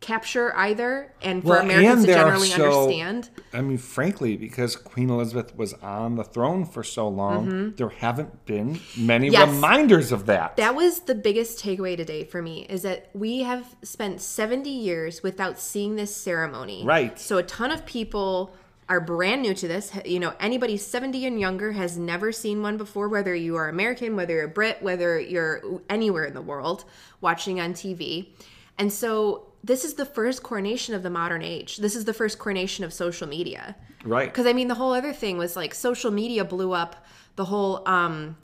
capture 0.00 0.56
either. 0.56 1.12
And 1.22 1.42
for 1.42 1.48
Well, 1.50 1.60
Americans 1.62 1.98
and 2.04 2.06
to 2.06 2.12
generally 2.14 2.48
so- 2.48 2.80
understand. 2.82 3.30
I 3.52 3.60
mean, 3.60 3.76
frankly, 3.78 4.36
because 4.36 4.74
Queen 4.76 5.10
Elizabeth 5.10 5.54
was 5.56 5.74
on 5.74 6.16
the 6.16 6.24
throne 6.24 6.64
for 6.64 6.82
so 6.82 7.06
long, 7.08 7.74
there 7.76 7.90
haven't 7.90 8.46
been 8.46 8.80
many 8.96 9.26
Mm-hmm. 9.28 9.32
Yes. 9.34 9.48
reminders 9.48 10.12
of 10.12 10.26
that. 10.26 10.56
That 10.56 10.74
was 10.74 11.00
the 11.00 11.14
biggest 11.14 11.62
takeaway 11.62 11.96
today 11.96 12.24
for 12.24 12.40
me 12.40 12.66
is 12.70 12.82
that 12.82 13.10
we 13.12 13.40
have 13.40 13.76
spent 13.82 14.20
70 14.22 14.70
years 14.70 15.22
without 15.22 15.58
seeing 15.58 15.96
this 15.96 16.14
ceremony. 16.16 16.82
Right. 16.84 17.18
So 17.18 17.36
a 17.38 17.42
ton 17.42 17.70
of 17.70 17.84
people 17.84 18.54
are 18.88 19.00
brand 19.00 19.42
new 19.42 19.54
to 19.54 19.68
this. 19.68 19.92
You 20.04 20.18
know, 20.18 20.32
anybody 20.40 20.76
70 20.76 21.24
and 21.26 21.38
younger 21.38 21.72
has 21.72 21.96
never 21.98 22.32
seen 22.32 22.62
one 22.62 22.76
before, 22.76 23.08
whether 23.08 23.34
you 23.34 23.54
are 23.56 23.68
American, 23.68 24.16
whether 24.16 24.34
you're 24.34 24.48
Brit, 24.48 24.82
whether 24.82 25.20
you're 25.20 25.60
anywhere 25.88 26.24
in 26.24 26.34
the 26.34 26.42
world 26.42 26.84
watching 27.20 27.60
on 27.60 27.72
TV. 27.74 28.30
And 28.78 28.92
so 28.92 29.46
this 29.62 29.84
is 29.84 29.94
the 29.94 30.06
first 30.06 30.42
coronation 30.42 30.94
of 30.94 31.02
the 31.02 31.10
modern 31.10 31.42
age. 31.42 31.76
This 31.78 31.94
is 31.94 32.04
the 32.04 32.14
first 32.14 32.38
coronation 32.38 32.84
of 32.84 32.92
social 32.92 33.28
media. 33.28 33.76
right. 34.04 34.28
Because 34.30 34.46
I 34.46 34.52
mean, 34.52 34.68
the 34.68 34.74
whole 34.74 34.92
other 34.92 35.12
thing 35.12 35.38
was 35.38 35.56
like 35.56 35.74
social 35.74 36.10
media 36.10 36.44
blew 36.44 36.72
up 36.72 37.04
the 37.36 37.44
whole. 37.46 37.86
um 37.88 38.36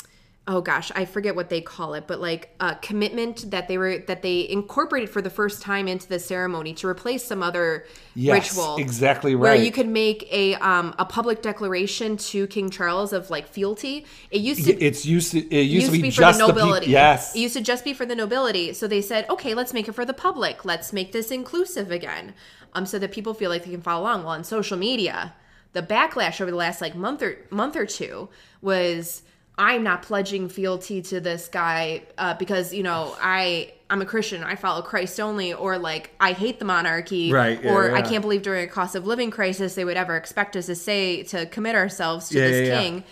Oh 0.49 0.61
gosh, 0.61 0.93
I 0.95 1.07
forget 1.07 1.35
what 1.35 1.49
they 1.49 1.61
call 1.61 1.95
it, 1.95 2.07
but 2.07 2.21
like 2.21 2.55
a 2.61 2.77
commitment 2.77 3.51
that 3.51 3.67
they 3.67 3.79
were 3.79 3.99
that 4.07 4.23
they 4.23 4.49
incorporated 4.49 5.11
for 5.11 5.21
the 5.21 5.29
first 5.29 5.61
time 5.61 5.89
into 5.89 6.07
the 6.09 6.21
ceremony 6.21 6.73
to 6.75 6.87
replace 6.87 7.25
some 7.25 7.43
other 7.43 7.85
Yes, 8.15 8.51
ritual. 8.57 8.77
exactly 8.77 9.35
right. 9.35 9.41
Where 9.43 9.55
you 9.57 9.73
could 9.73 9.89
make 9.89 10.29
a 10.33 10.55
um 10.55 10.95
a 11.01 11.05
public 11.05 11.43
declaration 11.43 12.17
to 12.19 12.47
King 12.47 12.71
Charles 12.71 13.13
of 13.13 13.29
like 13.29 13.49
fealty. 13.49 14.07
It 14.31 14.41
used 14.41 14.65
to 14.67 14.81
It's 14.81 15.05
used 15.05 15.33
to, 15.33 15.39
it 15.39 15.63
used, 15.63 15.87
used 15.87 15.95
to 15.97 16.01
be, 16.01 16.11
for 16.13 16.17
just 16.17 16.39
the 16.39 16.47
the 16.47 16.53
nobility. 16.53 16.87
yes. 16.93 17.35
It 17.35 17.41
used 17.41 17.57
to 17.57 17.61
just 17.61 17.83
be 17.83 17.93
for 17.93 18.07
the 18.07 18.15
nobility. 18.15 18.73
So 18.73 18.87
they 18.87 19.03
said, 19.03 19.29
okay, 19.29 19.53
let's 19.53 19.73
make 19.75 19.89
it 19.89 19.93
for 19.97 20.05
the 20.05 20.15
public. 20.15 20.65
Let's 20.65 20.93
make 20.93 21.11
this 21.11 21.33
inclusive 21.33 21.91
again. 21.91 22.35
Um, 22.73 22.87
so 22.87 22.99
that 23.01 23.11
people 23.11 23.35
feel 23.35 23.51
like 23.51 23.65
they 23.65 23.71
can 23.73 23.83
follow 23.83 24.03
along. 24.03 24.21
Well, 24.21 24.33
on 24.35 24.45
social 24.45 24.77
media, 24.77 25.35
the 25.73 25.83
backlash 25.83 26.41
over 26.41 26.51
the 26.53 26.57
last 26.57 26.81
like 26.81 26.95
month 26.95 27.21
or 27.23 27.39
month 27.51 27.75
or 27.75 27.87
two 27.87 28.29
was 28.61 29.23
I'm 29.59 29.83
not 29.83 30.03
pledging 30.03 30.49
fealty 30.49 31.01
to 31.03 31.21
this 31.21 31.49
guy 31.49 32.03
uh, 32.19 32.35
because 32.35 32.75
you 32.75 32.83
know 32.83 33.17
I 33.21 33.73
I'm 33.89 34.03
a 34.03 34.07
Christian. 34.07 34.43
I 34.43 34.57
follow 34.57 34.83
Christ 34.83 35.19
only, 35.21 35.55
or 35.55 35.79
like 35.79 36.11
I 36.21 36.33
hate 36.33 36.59
the 36.59 36.65
monarchy, 36.65 37.33
Right, 37.33 37.63
yeah, 37.63 37.73
or 37.73 37.95
I 37.95 38.03
can't 38.03 38.23
believe 38.23 38.43
during 38.43 38.65
a 38.65 38.71
cost 38.71 38.95
of 38.95 39.07
living 39.07 39.31
crisis 39.31 39.75
they 39.75 39.85
would 39.85 39.97
ever 39.97 40.17
expect 40.17 40.57
us 40.57 40.67
to 40.67 40.75
say 40.75 41.23
to 41.25 41.47
commit 41.47 41.75
ourselves 41.75 42.29
to 42.31 42.39
Yeah, 42.39 42.49
this 42.49 42.69
yeah, 42.69 42.75
yeah. 42.75 42.81
king 42.81 43.05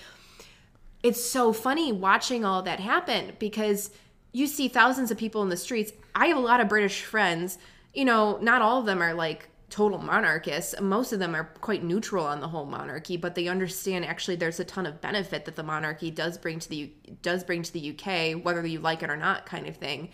it's 1.05 1.23
so 1.23 1.53
funny 1.53 1.93
watching 1.93 2.47
all 2.47 2.63
that 2.63 2.81
happen 2.81 3.35
because 3.39 3.91
you 4.33 4.47
see 4.47 4.69
thousands 4.69 5.11
of 5.11 5.19
people 5.19 5.43
in 5.43 5.51
the 5.51 5.57
streets. 5.57 5.93
I 6.15 6.29
have 6.29 6.39
a 6.39 6.41
lot 6.41 6.61
of 6.61 6.69
British 6.69 7.03
friends. 7.03 7.59
You 7.93 8.07
know, 8.07 8.39
not 8.41 8.63
all 8.63 8.81
of 8.81 8.87
them 8.87 9.03
are 9.03 9.13
like 9.13 9.51
total 9.75 9.99
monarchists. 9.99 10.81
Most 10.81 11.13
of 11.13 11.19
them 11.19 11.35
are 11.35 11.51
quite 11.61 11.83
neutral 11.83 12.25
on 12.25 12.41
the 12.41 12.47
whole 12.47 12.65
monarchy, 12.65 13.17
but 13.17 13.35
they 13.35 13.49
understand 13.49 14.05
actually 14.05 14.37
there's 14.37 14.61
a 14.61 14.65
ton 14.65 14.87
of 14.87 15.01
benefit 15.01 15.47
that 15.47 15.57
the 15.57 15.65
monarchy 15.65 16.13
does 16.13 16.39
bring 16.39 16.61
to 16.61 16.69
the 16.69 16.93
does 17.23 17.43
bring 17.43 17.65
to 17.65 17.73
the 17.73 17.91
UK, 17.91 18.45
whether 18.45 18.65
you 18.65 18.79
like 18.79 19.03
it 19.03 19.11
or 19.11 19.17
not, 19.17 19.47
kind 19.47 19.67
of 19.67 19.77
thing. 19.77 20.11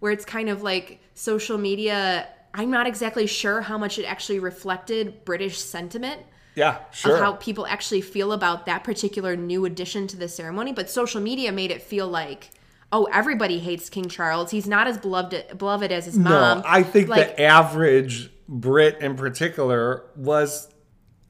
Where 0.00 0.12
it's 0.12 0.24
kind 0.24 0.48
of 0.48 0.62
like 0.62 0.98
social 1.12 1.58
media. 1.58 2.26
I'm 2.54 2.70
not 2.70 2.86
exactly 2.86 3.26
sure 3.26 3.60
how 3.60 3.76
much 3.76 3.98
it 3.98 4.04
actually 4.04 4.38
reflected 4.38 5.26
British 5.26 5.58
sentiment 5.58 6.22
Yeah, 6.54 6.78
sure. 6.90 7.16
of 7.16 7.20
how 7.20 7.32
people 7.34 7.66
actually 7.66 8.00
feel 8.00 8.32
about 8.32 8.64
that 8.64 8.82
particular 8.82 9.36
new 9.36 9.66
addition 9.66 10.06
to 10.08 10.16
the 10.16 10.28
ceremony. 10.28 10.72
But 10.72 10.88
social 10.88 11.20
media 11.20 11.52
made 11.52 11.70
it 11.70 11.82
feel 11.82 12.08
like, 12.08 12.50
oh, 12.90 13.08
everybody 13.12 13.58
hates 13.58 13.90
King 13.90 14.08
Charles. 14.08 14.50
He's 14.50 14.66
not 14.66 14.86
as 14.86 14.96
beloved 14.96 15.58
beloved 15.58 15.92
as 15.92 16.06
his 16.06 16.16
mom. 16.16 16.60
No, 16.60 16.64
I 16.66 16.82
think 16.82 17.08
like, 17.08 17.36
the 17.36 17.42
average 17.42 18.30
Brit 18.52 19.00
in 19.00 19.16
particular 19.16 20.04
was 20.14 20.68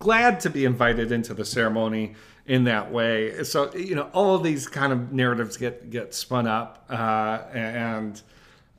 glad 0.00 0.40
to 0.40 0.50
be 0.50 0.64
invited 0.64 1.12
into 1.12 1.32
the 1.32 1.44
ceremony 1.44 2.16
in 2.46 2.64
that 2.64 2.90
way. 2.90 3.44
So 3.44 3.72
you 3.74 3.94
know, 3.94 4.10
all 4.12 4.38
these 4.38 4.66
kind 4.66 4.92
of 4.92 5.12
narratives 5.12 5.56
get 5.56 5.88
get 5.88 6.14
spun 6.14 6.48
up, 6.48 6.84
uh, 6.90 7.42
and 7.52 8.20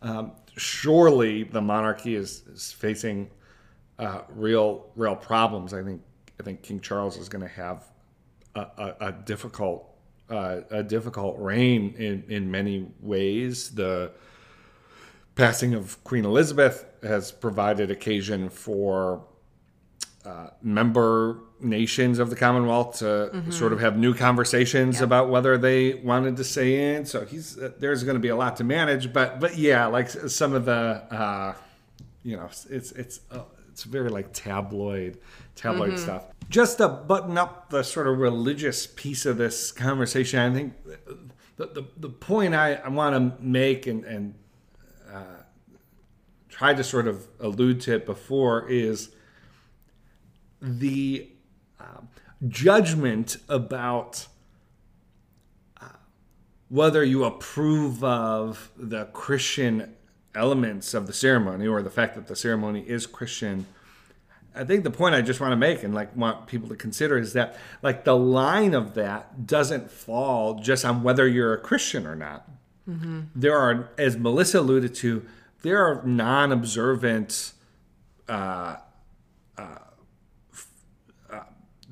um, 0.01 0.33
surely 0.57 1.43
the 1.43 1.61
monarchy 1.61 2.15
is, 2.15 2.43
is 2.47 2.73
facing 2.73 3.29
uh, 3.97 4.21
real 4.35 4.87
real 4.95 5.15
problems. 5.15 5.73
I 5.73 5.81
think 5.81 6.01
I 6.39 6.43
think 6.43 6.61
King 6.63 6.81
Charles 6.81 7.17
is 7.17 7.29
going 7.29 7.43
to 7.43 7.53
have 7.53 7.85
a, 8.55 8.59
a, 8.59 8.95
a 8.99 9.11
difficult 9.11 9.87
uh, 10.29 10.61
a 10.69 10.83
difficult 10.83 11.39
reign 11.39 11.95
in 11.97 12.25
in 12.27 12.51
many 12.51 12.91
ways. 12.99 13.71
The 13.71 14.11
passing 15.35 15.73
of 15.73 16.03
Queen 16.03 16.25
Elizabeth 16.25 16.85
has 17.01 17.31
provided 17.31 17.89
occasion 17.91 18.49
for 18.49 19.25
uh, 20.25 20.47
member 20.61 21.39
nations 21.59 22.19
of 22.19 22.29
the 22.29 22.35
Commonwealth 22.35 22.99
to 22.99 23.51
sort 23.51 23.73
of 23.73 23.79
have 23.79 23.97
new 23.97 24.13
conversations 24.13 25.01
about 25.01 25.29
whether 25.29 25.57
they 25.57 25.95
wanted 25.95 26.37
to 26.37 26.43
stay 26.43 26.95
in. 26.95 27.05
So 27.05 27.25
he's 27.25 27.57
uh, 27.57 27.71
there's 27.79 28.03
going 28.03 28.15
to 28.15 28.21
be 28.21 28.29
a 28.29 28.35
lot 28.35 28.57
to 28.57 28.63
manage, 28.63 29.11
but 29.11 29.39
but 29.39 29.57
yeah, 29.57 29.85
like 29.87 30.09
some 30.09 30.53
of 30.53 30.65
the 30.65 30.71
uh, 31.11 31.55
you 32.23 32.37
know 32.37 32.45
it's 32.69 32.91
it's 32.93 33.19
uh, 33.31 33.41
it's 33.69 33.83
very 33.83 34.09
like 34.09 34.31
tabloid 34.33 35.19
tabloid 35.55 35.99
stuff. 35.99 36.25
Just 36.49 36.77
to 36.77 36.87
button 36.87 37.37
up 37.37 37.69
the 37.69 37.83
sort 37.83 38.07
of 38.07 38.17
religious 38.19 38.87
piece 38.87 39.25
of 39.25 39.37
this 39.37 39.71
conversation, 39.71 40.39
I 40.39 40.53
think 40.53 40.73
the 41.57 41.65
the, 41.67 41.83
the 41.97 42.09
point 42.09 42.53
I, 42.53 42.75
I 42.75 42.89
want 42.89 43.15
to 43.15 43.43
make 43.43 43.87
and 43.87 44.05
and 44.05 44.35
tried 46.53 46.77
to 46.77 46.83
sort 46.83 47.07
of 47.07 47.27
allude 47.39 47.81
to 47.81 47.95
it 47.95 48.05
before 48.05 48.69
is 48.69 49.09
the 50.61 51.27
um, 51.79 52.07
judgment 52.47 53.37
about 53.49 54.27
uh, 55.81 55.87
whether 56.69 57.03
you 57.03 57.23
approve 57.23 58.03
of 58.03 58.69
the 58.77 59.05
Christian 59.05 59.95
elements 60.35 60.93
of 60.93 61.07
the 61.07 61.13
ceremony 61.13 61.65
or 61.65 61.81
the 61.81 61.89
fact 61.89 62.13
that 62.13 62.27
the 62.27 62.35
ceremony 62.35 62.81
is 62.81 63.07
Christian. 63.07 63.65
I 64.53 64.63
think 64.63 64.83
the 64.83 64.91
point 64.91 65.15
I 65.15 65.21
just 65.21 65.39
want 65.39 65.53
to 65.53 65.57
make 65.57 65.81
and 65.81 65.95
like 65.95 66.15
want 66.15 66.45
people 66.45 66.69
to 66.69 66.75
consider 66.75 67.17
is 67.17 67.33
that 67.33 67.57
like 67.81 68.03
the 68.03 68.15
line 68.15 68.75
of 68.75 68.93
that 68.93 69.47
doesn't 69.47 69.89
fall 69.89 70.59
just 70.59 70.85
on 70.85 71.01
whether 71.01 71.27
you're 71.27 71.53
a 71.55 71.59
Christian 71.59 72.05
or 72.05 72.15
not. 72.15 72.47
There 73.33 73.57
are, 73.57 73.89
as 73.97 74.17
Melissa 74.17 74.59
alluded 74.59 74.93
to, 74.95 75.25
there 75.63 75.83
are 75.85 76.03
non-observant 76.05 77.53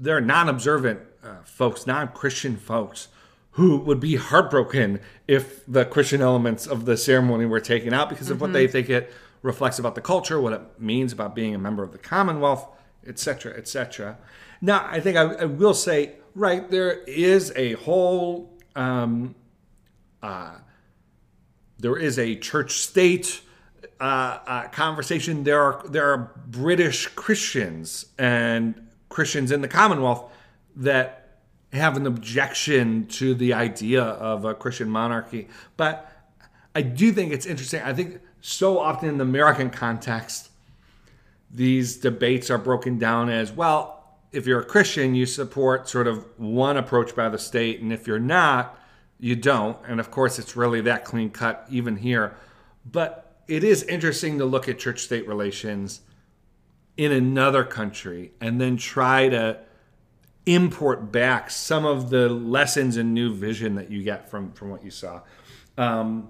there 0.01 0.17
are 0.17 0.21
non-observant 0.21 0.99
uh, 1.23 1.35
folks, 1.43 1.85
non-Christian 1.85 2.57
folks, 2.57 3.07
who 3.51 3.77
would 3.77 3.99
be 3.99 4.15
heartbroken 4.15 4.99
if 5.27 5.63
the 5.67 5.85
Christian 5.85 6.21
elements 6.21 6.65
of 6.65 6.85
the 6.85 6.97
ceremony 6.97 7.45
were 7.45 7.59
taken 7.59 7.93
out 7.93 8.09
because 8.09 8.31
of 8.31 8.41
what 8.41 8.51
they 8.51 8.67
think 8.67 8.89
it 8.89 9.13
reflects 9.43 9.77
about 9.77 9.93
the 9.93 10.01
culture, 10.01 10.41
what 10.41 10.53
it 10.53 10.61
means 10.79 11.13
about 11.13 11.35
being 11.35 11.53
a 11.53 11.59
member 11.59 11.83
of 11.83 11.91
the 11.91 11.97
Commonwealth, 11.99 12.67
etc., 13.05 13.53
etc. 13.53 14.17
Now, 14.59 14.87
I 14.89 14.99
think 14.99 15.17
I, 15.17 15.33
I 15.33 15.45
will 15.45 15.73
say, 15.75 16.13
right, 16.33 16.69
there 16.71 17.01
is 17.03 17.53
a 17.55 17.73
whole 17.73 18.57
um, 18.75 19.35
uh, 20.23 20.55
there 21.77 21.97
is 21.97 22.17
a 22.17 22.35
church 22.35 22.73
state 22.73 23.41
uh, 24.01 24.39
uh, 24.47 24.67
conversation. 24.69 25.43
There 25.43 25.61
are 25.61 25.87
there 25.87 26.11
are 26.11 26.31
British 26.47 27.07
Christians 27.09 28.07
and 28.17 28.89
Christians 29.09 29.51
in 29.51 29.61
the 29.61 29.67
Commonwealth 29.67 30.33
that 30.77 31.37
have 31.71 31.95
an 31.95 32.07
objection 32.07 33.05
to 33.07 33.35
the 33.35 33.53
idea 33.53 34.01
of 34.01 34.43
a 34.43 34.55
Christian 34.55 34.89
monarchy. 34.89 35.47
But 35.77 36.11
I 36.73 36.81
do 36.81 37.11
think 37.11 37.31
it's 37.31 37.45
interesting. 37.45 37.81
I 37.83 37.93
think 37.93 38.19
so 38.41 38.79
often 38.79 39.07
in 39.07 39.17
the 39.17 39.23
American 39.23 39.69
context, 39.69 40.49
these 41.51 41.97
debates 41.97 42.49
are 42.49 42.57
broken 42.57 42.97
down 42.97 43.29
as 43.29 43.51
well. 43.51 44.03
If 44.31 44.47
you're 44.47 44.61
a 44.61 44.65
Christian, 44.65 45.13
you 45.13 45.27
support 45.27 45.87
sort 45.87 46.07
of 46.07 46.25
one 46.39 46.77
approach 46.77 47.15
by 47.15 47.29
the 47.29 47.37
state, 47.37 47.81
and 47.81 47.93
if 47.93 48.07
you're 48.07 48.17
not, 48.17 48.79
you 49.19 49.35
don't. 49.35 49.77
And 49.87 49.99
of 49.99 50.09
course, 50.09 50.39
it's 50.39 50.55
really 50.55 50.81
that 50.81 51.05
clean 51.05 51.29
cut 51.29 51.67
even 51.69 51.97
here. 51.97 52.35
But 52.89 53.30
it 53.51 53.65
is 53.65 53.83
interesting 53.83 54.37
to 54.37 54.45
look 54.45 54.69
at 54.69 54.79
church 54.79 55.01
state 55.01 55.27
relations 55.27 55.99
in 56.95 57.11
another 57.11 57.65
country 57.65 58.31
and 58.39 58.61
then 58.61 58.77
try 58.77 59.27
to 59.27 59.59
import 60.45 61.11
back 61.11 61.49
some 61.51 61.85
of 61.85 62.09
the 62.09 62.29
lessons 62.29 62.95
and 62.95 63.13
new 63.13 63.33
vision 63.33 63.75
that 63.75 63.91
you 63.91 64.03
get 64.03 64.29
from 64.31 64.53
from 64.53 64.69
what 64.69 64.85
you 64.85 64.89
saw. 64.89 65.21
Um, 65.77 66.29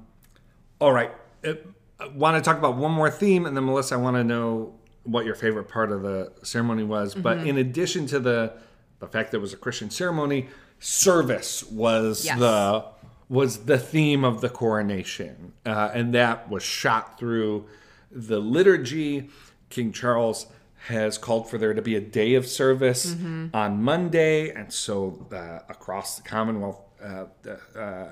all 0.79 0.91
right, 0.91 1.11
Uh, 1.45 1.53
I 1.99 2.07
want 2.07 2.35
to 2.37 2.41
talk 2.47 2.57
about 2.57 2.75
one 2.77 2.91
more 2.91 3.11
theme, 3.11 3.45
and 3.45 3.55
then 3.55 3.65
Melissa, 3.65 3.93
I 3.93 3.97
want 3.99 4.17
to 4.17 4.23
know 4.23 4.73
what 5.03 5.23
your 5.23 5.35
favorite 5.35 5.67
part 5.69 5.91
of 5.91 6.01
the 6.01 6.31
ceremony 6.41 6.83
was. 6.83 7.13
But 7.13 7.45
in 7.45 7.57
addition 7.59 8.07
to 8.07 8.19
the 8.19 8.53
the 8.99 9.07
fact 9.07 9.29
that 9.31 9.37
it 9.37 9.41
was 9.41 9.53
a 9.53 9.57
Christian 9.57 9.91
ceremony, 9.91 10.47
service 10.79 11.63
was 11.71 12.25
Yes. 12.25 12.39
the 12.39 12.85
was 13.31 13.65
the 13.65 13.77
theme 13.77 14.25
of 14.25 14.41
the 14.41 14.49
coronation, 14.49 15.53
uh, 15.65 15.89
and 15.93 16.13
that 16.13 16.49
was 16.49 16.61
shot 16.61 17.17
through 17.17 17.65
the 18.11 18.39
liturgy. 18.39 19.29
King 19.69 19.93
Charles 19.93 20.47
has 20.87 21.17
called 21.17 21.49
for 21.49 21.57
there 21.57 21.73
to 21.73 21.81
be 21.81 21.95
a 21.95 22.01
day 22.01 22.33
of 22.35 22.45
service 22.45 23.15
on 23.53 23.81
Monday, 23.81 24.49
and 24.49 24.73
so 24.73 25.25
uh, 25.31 25.59
across 25.69 26.17
the 26.17 26.23
Commonwealth, 26.23 26.81
uh, 27.01 27.25
uh, 27.47 27.79
uh, 27.79 28.09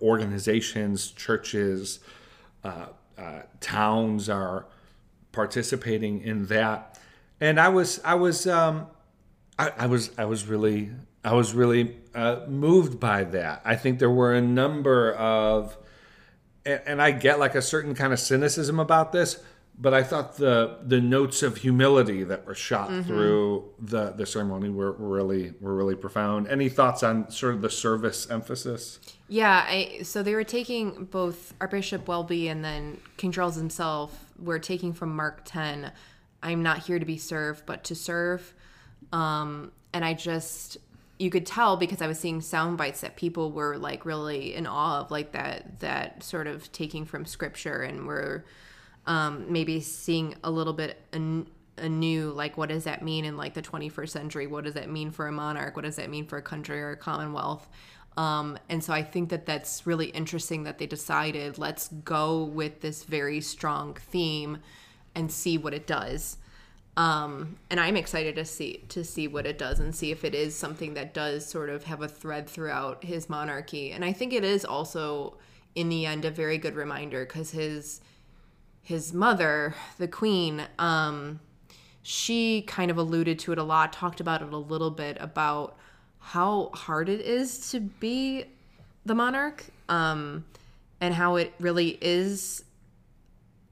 organizations, 0.00 1.10
churches, 1.10 2.00
uh, 2.64 2.86
uh, 3.18 3.42
towns 3.60 4.30
are 4.30 4.66
participating 5.32 6.22
in 6.22 6.46
that. 6.46 6.98
And 7.40 7.60
I 7.60 7.68
was, 7.68 8.00
I 8.04 8.14
was, 8.14 8.46
um, 8.46 8.86
I, 9.58 9.72
I 9.76 9.86
was, 9.86 10.10
I 10.16 10.24
was 10.24 10.46
really, 10.46 10.90
I 11.24 11.34
was 11.34 11.52
really 11.52 11.96
uh, 12.14 12.40
moved 12.48 12.98
by 12.98 13.24
that. 13.24 13.62
I 13.64 13.76
think 13.76 13.98
there 13.98 14.10
were 14.10 14.34
a 14.34 14.40
number 14.40 15.12
of, 15.14 15.76
and, 16.64 16.80
and 16.86 17.02
I 17.02 17.10
get 17.10 17.38
like 17.38 17.54
a 17.54 17.62
certain 17.62 17.94
kind 17.94 18.12
of 18.12 18.18
cynicism 18.18 18.80
about 18.80 19.12
this, 19.12 19.42
but 19.78 19.94
I 19.94 20.02
thought 20.02 20.36
the 20.36 20.78
the 20.82 21.00
notes 21.00 21.42
of 21.42 21.58
humility 21.58 22.22
that 22.24 22.46
were 22.46 22.54
shot 22.54 22.88
through 23.06 23.64
the 23.78 24.10
the 24.10 24.26
ceremony 24.26 24.68
were, 24.68 24.92
were 24.92 25.08
really 25.08 25.54
were 25.58 25.74
really 25.74 25.94
profound. 25.94 26.48
Any 26.48 26.68
thoughts 26.68 27.02
on 27.02 27.30
sort 27.30 27.54
of 27.54 27.62
the 27.62 27.70
service 27.70 28.30
emphasis? 28.30 28.98
Yeah, 29.28 29.64
I, 29.66 30.00
so 30.02 30.22
they 30.22 30.34
were 30.34 30.44
taking 30.44 31.04
both 31.04 31.54
Archbishop 31.60 32.08
Welby 32.08 32.48
and 32.48 32.62
then 32.62 33.00
King 33.16 33.32
Charles 33.32 33.56
himself 33.56 34.30
were 34.40 34.58
taking 34.58 34.92
from 34.92 35.14
Mark 35.14 35.42
10, 35.44 35.92
I'm 36.42 36.62
not 36.62 36.78
here 36.78 36.98
to 36.98 37.04
be 37.04 37.18
served, 37.18 37.66
but 37.66 37.84
to 37.84 37.94
serve. 37.94 38.54
Um, 39.12 39.72
and 39.92 40.04
I 40.04 40.14
just, 40.14 40.78
you 41.20 41.28
could 41.28 41.44
tell 41.44 41.76
because 41.76 42.00
I 42.00 42.06
was 42.06 42.18
seeing 42.18 42.40
sound 42.40 42.78
bites 42.78 43.02
that 43.02 43.14
people 43.14 43.52
were 43.52 43.76
like 43.76 44.06
really 44.06 44.54
in 44.54 44.66
awe 44.66 45.00
of 45.00 45.10
like 45.10 45.32
that, 45.32 45.80
that 45.80 46.22
sort 46.22 46.46
of 46.46 46.72
taking 46.72 47.04
from 47.04 47.26
scripture 47.26 47.82
and 47.82 48.06
were 48.06 48.46
um, 49.06 49.44
maybe 49.52 49.80
seeing 49.80 50.34
a 50.42 50.50
little 50.50 50.72
bit 50.72 50.98
an, 51.12 51.46
anew 51.76 52.30
like 52.30 52.56
what 52.56 52.70
does 52.70 52.84
that 52.84 53.02
mean 53.02 53.26
in 53.26 53.36
like 53.36 53.52
the 53.52 53.60
21st 53.60 54.08
century? 54.08 54.46
What 54.46 54.64
does 54.64 54.74
that 54.74 54.88
mean 54.88 55.10
for 55.10 55.28
a 55.28 55.32
monarch? 55.32 55.76
What 55.76 55.84
does 55.84 55.96
that 55.96 56.08
mean 56.08 56.24
for 56.26 56.38
a 56.38 56.42
country 56.42 56.80
or 56.80 56.92
a 56.92 56.96
commonwealth? 56.96 57.68
Um, 58.16 58.58
and 58.68 58.82
so 58.82 58.92
i 58.92 59.04
think 59.04 59.28
that 59.28 59.46
that's 59.46 59.86
really 59.86 60.06
interesting 60.06 60.64
that 60.64 60.78
they 60.78 60.86
decided 60.86 61.58
let's 61.58 61.88
go 61.88 62.42
with 62.42 62.80
this 62.80 63.04
very 63.04 63.40
strong 63.40 63.94
theme 63.94 64.58
and 65.14 65.30
see 65.30 65.56
what 65.56 65.72
it 65.72 65.86
does 65.86 66.36
Um, 66.96 67.56
and 67.70 67.78
I'm 67.78 67.96
excited 67.96 68.34
to 68.36 68.44
see 68.44 68.84
to 68.88 69.04
see 69.04 69.28
what 69.28 69.46
it 69.46 69.58
does 69.58 69.80
and 69.80 69.94
see 69.94 70.10
if 70.10 70.24
it 70.24 70.34
is 70.34 70.54
something 70.56 70.94
that 70.94 71.14
does 71.14 71.46
sort 71.46 71.70
of 71.70 71.84
have 71.84 72.02
a 72.02 72.08
thread 72.08 72.48
throughout 72.48 73.04
his 73.04 73.28
monarchy. 73.30 73.92
And 73.92 74.04
I 74.04 74.12
think 74.12 74.32
it 74.32 74.44
is 74.44 74.64
also 74.64 75.36
in 75.74 75.88
the 75.88 76.04
end 76.04 76.24
a 76.24 76.30
very 76.30 76.58
good 76.58 76.74
reminder 76.74 77.24
because 77.24 77.52
his 77.52 78.00
his 78.82 79.12
mother, 79.12 79.74
the 79.98 80.08
queen, 80.08 80.66
um, 80.78 81.38
she 82.02 82.62
kind 82.62 82.90
of 82.90 82.96
alluded 82.96 83.38
to 83.40 83.52
it 83.52 83.58
a 83.58 83.62
lot, 83.62 83.92
talked 83.92 84.20
about 84.20 84.42
it 84.42 84.52
a 84.52 84.56
little 84.56 84.90
bit 84.90 85.16
about 85.20 85.76
how 86.18 86.70
hard 86.74 87.08
it 87.08 87.20
is 87.20 87.70
to 87.70 87.80
be 87.80 88.44
the 89.06 89.14
monarch, 89.14 89.66
um, 89.88 90.44
and 91.00 91.14
how 91.14 91.36
it 91.36 91.54
really 91.60 91.98
is 92.00 92.64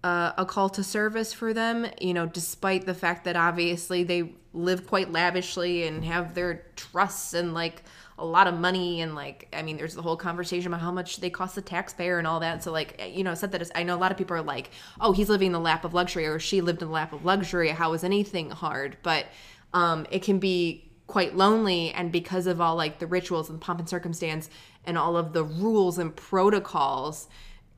uh, 0.05 0.33
a 0.39 0.47
call 0.47 0.69
to 0.71 0.85
service 0.85 1.33
for 1.33 1.53
them. 1.53 1.87
You 2.01 2.15
know, 2.15 2.27
despite 2.27 2.87
the 2.87 2.95
fact 2.95 3.25
that 3.25 3.37
obviously 3.37 4.05
they 4.05 4.33
live 4.53 4.87
quite 4.87 5.13
lavishly 5.13 5.87
and 5.87 6.05
have 6.05 6.35
their 6.35 6.65
trusts 6.77 7.35
and 7.35 7.55
like 7.55 7.83
a 8.19 8.25
lot 8.25 8.49
of 8.49 8.55
money 8.55 9.01
and 9.01 9.15
like 9.15 9.47
I 9.53 9.63
mean 9.63 9.77
there's 9.77 9.95
the 9.95 10.03
whole 10.03 10.17
conversation 10.17 10.67
about 10.69 10.81
how 10.81 10.91
much 10.91 11.19
they 11.19 11.31
cost 11.31 11.55
the 11.55 11.63
taxpayer 11.63 12.19
and 12.19 12.27
all 12.27 12.41
that. 12.41 12.63
So 12.63 12.73
like 12.73 13.01
you 13.13 13.25
know, 13.25 13.35
said 13.35 13.53
that 13.53 13.71
I 13.75 13.83
know 13.83 13.97
a 13.97 13.99
lot 13.99 14.11
of 14.11 14.19
people 14.19 14.37
are 14.37 14.43
like, 14.43 14.71
"Oh, 15.01 15.13
he's 15.13 15.29
living 15.29 15.47
in 15.47 15.53
the 15.53 15.61
lap 15.61 15.85
of 15.85 15.95
luxury 15.95 16.27
or 16.27 16.39
she 16.39 16.61
lived 16.61 16.83
in 16.83 16.89
the 16.89 16.95
lap 16.95 17.13
of 17.13 17.25
luxury. 17.25 17.71
How 17.71 17.93
is 17.93 18.05
anything 18.05 18.51
hard?" 18.51 18.97
But 19.03 19.27
um 19.75 20.07
it 20.11 20.23
can 20.23 20.39
be 20.39 20.91
quite 21.07 21.35
lonely 21.35 21.91
and 21.91 22.13
because 22.13 22.47
of 22.47 22.61
all 22.61 22.77
like 22.77 22.99
the 22.99 23.07
rituals 23.07 23.49
and 23.51 23.61
pomp 23.61 23.81
and 23.81 23.89
circumstance 23.89 24.51
and 24.85 24.99
all 24.99 25.17
of 25.17 25.33
the 25.33 25.43
rules 25.43 25.99
and 25.99 26.15
protocols, 26.15 27.29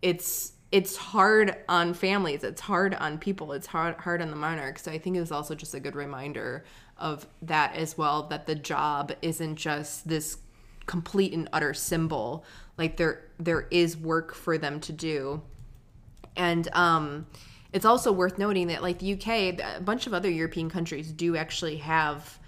it's 0.03 0.53
it's 0.73 0.97
hard 0.97 1.57
on 1.69 1.93
families 1.93 2.45
it's 2.45 2.61
hard 2.61 2.95
on 2.95 3.19
people 3.19 3.53
it's 3.53 3.67
hard 3.67 3.97
hard 3.97 4.23
on 4.23 4.31
the 4.31 4.37
monarch. 4.37 4.79
So 4.79 4.91
i 4.91 4.99
think 4.99 5.17
it 5.17 5.21
was 5.21 5.33
also 5.33 5.55
just 5.55 5.75
a 5.75 5.81
good 5.81 5.97
reminder 5.97 6.65
of 6.97 7.27
that 7.43 7.75
as 7.75 7.97
well 7.97 8.25
that 8.25 8.47
the 8.47 8.55
job 8.55 9.13
isn't 9.23 9.57
just 9.57 10.07
this 10.09 10.39
complete 10.87 11.33
and 11.33 11.49
utter 11.53 11.73
symbol. 11.73 12.45
Like 12.77 12.97
there 12.97 13.23
there 13.39 13.69
is 13.71 13.97
work 13.97 14.35
for 14.35 14.59
them 14.59 14.81
to 14.81 14.93
do. 14.93 15.41
And 16.37 16.69
um 16.73 17.27
it's 17.73 17.85
also 17.85 18.11
worth 18.11 18.39
noting 18.39 18.67
that 18.67 18.83
like 18.83 18.99
the 18.99 19.13
UK 19.15 19.29
a 19.79 19.81
bunch 19.81 20.09
of 20.09 20.15
other 20.15 20.29
European 20.29 20.69
countries 20.69 21.13
do 21.13 21.37
actually 21.37 21.77
have 21.77 22.40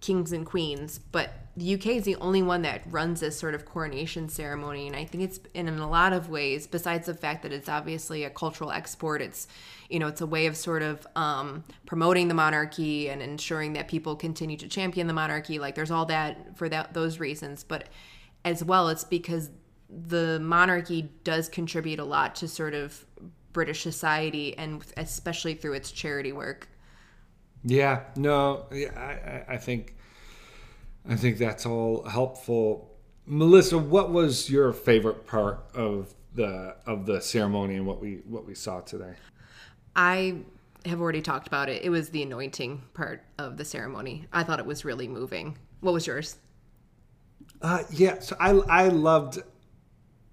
kings 0.00 0.32
and 0.32 0.46
queens 0.46 0.98
but 0.98 1.32
the 1.56 1.74
UK 1.74 1.86
is 1.88 2.04
the 2.04 2.16
only 2.16 2.42
one 2.42 2.62
that 2.62 2.80
runs 2.90 3.20
this 3.20 3.38
sort 3.38 3.54
of 3.54 3.64
coronation 3.64 4.28
ceremony 4.28 4.86
and 4.86 4.96
I 4.96 5.04
think 5.04 5.24
it's 5.24 5.40
in, 5.52 5.68
a 5.68 5.88
lot 5.88 6.12
of 6.12 6.30
ways 6.30 6.66
besides 6.66 7.06
the 7.06 7.14
fact 7.14 7.42
that 7.42 7.52
it's 7.52 7.68
obviously 7.68 8.24
a 8.24 8.30
cultural 8.30 8.70
export 8.70 9.20
it's 9.20 9.46
you 9.88 9.98
know 9.98 10.06
it's 10.06 10.20
a 10.20 10.26
way 10.26 10.46
of 10.46 10.56
sort 10.56 10.82
of 10.82 11.06
um, 11.16 11.64
promoting 11.86 12.28
the 12.28 12.34
monarchy 12.34 13.10
and 13.10 13.20
ensuring 13.20 13.74
that 13.74 13.88
people 13.88 14.16
continue 14.16 14.56
to 14.56 14.68
champion 14.68 15.06
the 15.06 15.12
monarchy 15.12 15.58
like 15.58 15.74
there's 15.74 15.90
all 15.90 16.06
that 16.06 16.56
for 16.56 16.68
that 16.68 16.94
those 16.94 17.18
reasons 17.18 17.62
but 17.64 17.88
as 18.44 18.64
well 18.64 18.88
it's 18.88 19.04
because 19.04 19.50
the 20.06 20.38
monarchy 20.40 21.10
does 21.24 21.48
contribute 21.48 21.98
a 21.98 22.04
lot 22.04 22.34
to 22.36 22.48
sort 22.48 22.74
of 22.74 23.04
British 23.52 23.82
society 23.82 24.56
and 24.56 24.84
especially 24.96 25.54
through 25.54 25.72
its 25.72 25.90
charity 25.90 26.32
work 26.32 26.68
Yeah, 27.64 28.00
no, 28.16 28.66
yeah, 28.72 29.44
I, 29.48 29.54
I- 29.54 29.56
think, 29.58 29.94
I 31.08 31.16
think 31.16 31.38
that's 31.38 31.66
all 31.66 32.04
helpful. 32.04 32.90
Melissa, 33.26 33.78
what 33.78 34.10
was 34.10 34.48
your 34.50 34.72
favorite 34.72 35.26
part 35.26 35.60
of 35.74 36.14
the 36.34 36.76
of 36.86 37.06
the 37.06 37.20
ceremony 37.20 37.74
and 37.76 37.86
what 37.86 38.00
we 38.00 38.20
what 38.26 38.46
we 38.46 38.54
saw 38.54 38.80
today? 38.80 39.14
I 39.94 40.36
have 40.86 41.00
already 41.00 41.20
talked 41.20 41.46
about 41.46 41.68
it. 41.68 41.82
It 41.82 41.90
was 41.90 42.08
the 42.10 42.22
anointing 42.22 42.82
part 42.94 43.22
of 43.38 43.56
the 43.56 43.64
ceremony. 43.64 44.26
I 44.32 44.42
thought 44.42 44.58
it 44.58 44.66
was 44.66 44.84
really 44.84 45.08
moving. 45.08 45.58
What 45.80 45.92
was 45.92 46.06
yours? 46.06 46.36
Uh, 47.60 47.82
yeah, 47.90 48.20
so 48.20 48.36
I 48.40 48.50
I 48.50 48.88
loved 48.88 49.42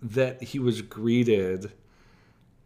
that 0.01 0.41
he 0.41 0.59
was 0.59 0.81
greeted 0.81 1.71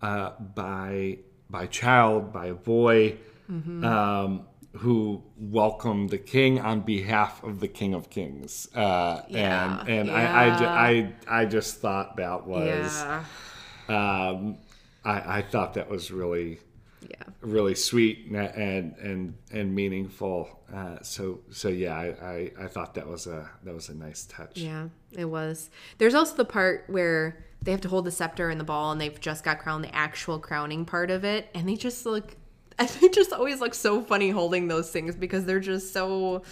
uh, 0.01 0.31
by 0.39 1.17
by 1.49 1.63
a 1.63 1.67
child, 1.67 2.31
by 2.31 2.47
a 2.47 2.53
boy, 2.53 3.17
um, 3.49 4.45
who 4.77 5.21
welcomed 5.37 6.09
the 6.11 6.17
king 6.17 6.59
on 6.59 6.81
behalf 6.81 7.43
of 7.43 7.59
the 7.59 7.67
King 7.67 7.93
of 7.93 8.09
Kings. 8.09 8.67
Uh, 8.73 9.21
Yeah, 9.27 9.81
and 9.81 9.89
and 9.89 10.11
I, 10.11 10.45
I, 10.55 10.57
ju- 10.57 10.65
I 10.65 11.41
I 11.41 11.45
just 11.45 11.79
thought 11.81 12.15
that 12.17 12.47
was 12.47 13.03
Yeah. 13.03 13.23
um, 13.89 14.57
I, 15.03 15.37
I 15.37 15.41
thought 15.41 15.73
that 15.73 15.89
was 15.89 16.11
really 16.11 16.59
Yeah. 17.09 17.23
really 17.41 17.75
sweet 17.75 18.27
and 18.27 18.35
and 18.37 18.95
and, 18.97 19.33
and 19.51 19.75
meaningful. 19.75 20.59
Uh, 20.73 20.99
so 21.01 21.41
so 21.51 21.67
yeah, 21.67 21.95
I, 21.97 22.05
I, 22.25 22.51
I 22.63 22.67
thought 22.67 22.93
that 22.95 23.07
was 23.07 23.27
a 23.27 23.49
that 23.63 23.73
was 23.73 23.89
a 23.89 23.93
nice 23.95 24.25
touch. 24.25 24.57
Yeah, 24.57 24.87
it 25.11 25.25
was. 25.25 25.69
There's 25.97 26.13
also 26.15 26.35
the 26.35 26.45
part 26.45 26.85
where 26.87 27.45
they 27.61 27.71
have 27.71 27.81
to 27.81 27.89
hold 27.89 28.05
the 28.05 28.11
scepter 28.11 28.49
and 28.49 28.59
the 28.59 28.63
ball 28.63 28.91
and 28.91 28.99
they've 29.01 29.19
just 29.19 29.43
got 29.43 29.59
crowned, 29.59 29.83
the 29.83 29.93
actual 29.93 30.39
crowning 30.39 30.85
part 30.85 31.11
of 31.11 31.23
it. 31.25 31.47
And 31.53 31.67
they 31.69 31.75
just 31.75 32.05
look, 32.07 32.35
I 32.79 32.85
think 32.85 33.13
just 33.13 33.33
always 33.33 33.59
look 33.59 33.73
so 33.73 34.01
funny 34.01 34.29
holding 34.29 34.67
those 34.67 34.91
things 34.91 35.15
because 35.15 35.45
they're 35.45 35.59
just 35.59 35.93
so, 35.93 36.43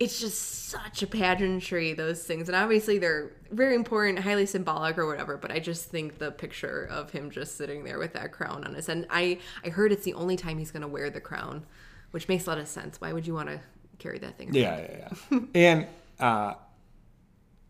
it's 0.00 0.20
just 0.20 0.68
such 0.70 1.02
a 1.02 1.06
pageantry, 1.06 1.92
those 1.92 2.24
things. 2.24 2.48
And 2.48 2.56
obviously 2.56 2.98
they're 2.98 3.32
very 3.50 3.74
important, 3.74 4.18
highly 4.18 4.46
symbolic 4.46 4.98
or 4.98 5.06
whatever. 5.06 5.36
But 5.36 5.52
I 5.52 5.60
just 5.60 5.88
think 5.88 6.18
the 6.18 6.30
picture 6.32 6.88
of 6.90 7.10
him 7.10 7.30
just 7.30 7.56
sitting 7.56 7.84
there 7.84 7.98
with 7.98 8.12
that 8.14 8.32
crown 8.32 8.64
on 8.64 8.74
his 8.74 8.86
head. 8.86 8.96
And 8.96 9.06
I, 9.10 9.38
I 9.64 9.68
heard 9.68 9.92
it's 9.92 10.04
the 10.04 10.14
only 10.14 10.36
time 10.36 10.58
he's 10.58 10.70
going 10.70 10.82
to 10.82 10.88
wear 10.88 11.10
the 11.10 11.20
crown, 11.20 11.64
which 12.10 12.28
makes 12.28 12.46
a 12.46 12.50
lot 12.50 12.58
of 12.58 12.66
sense. 12.66 13.00
Why 13.00 13.12
would 13.12 13.26
you 13.26 13.34
want 13.34 13.48
to 13.50 13.60
carry 13.98 14.18
that 14.18 14.36
thing? 14.36 14.52
Yeah, 14.52 14.80
yeah, 14.80 15.08
yeah. 15.30 15.38
and 15.54 15.86
uh, 16.18 16.54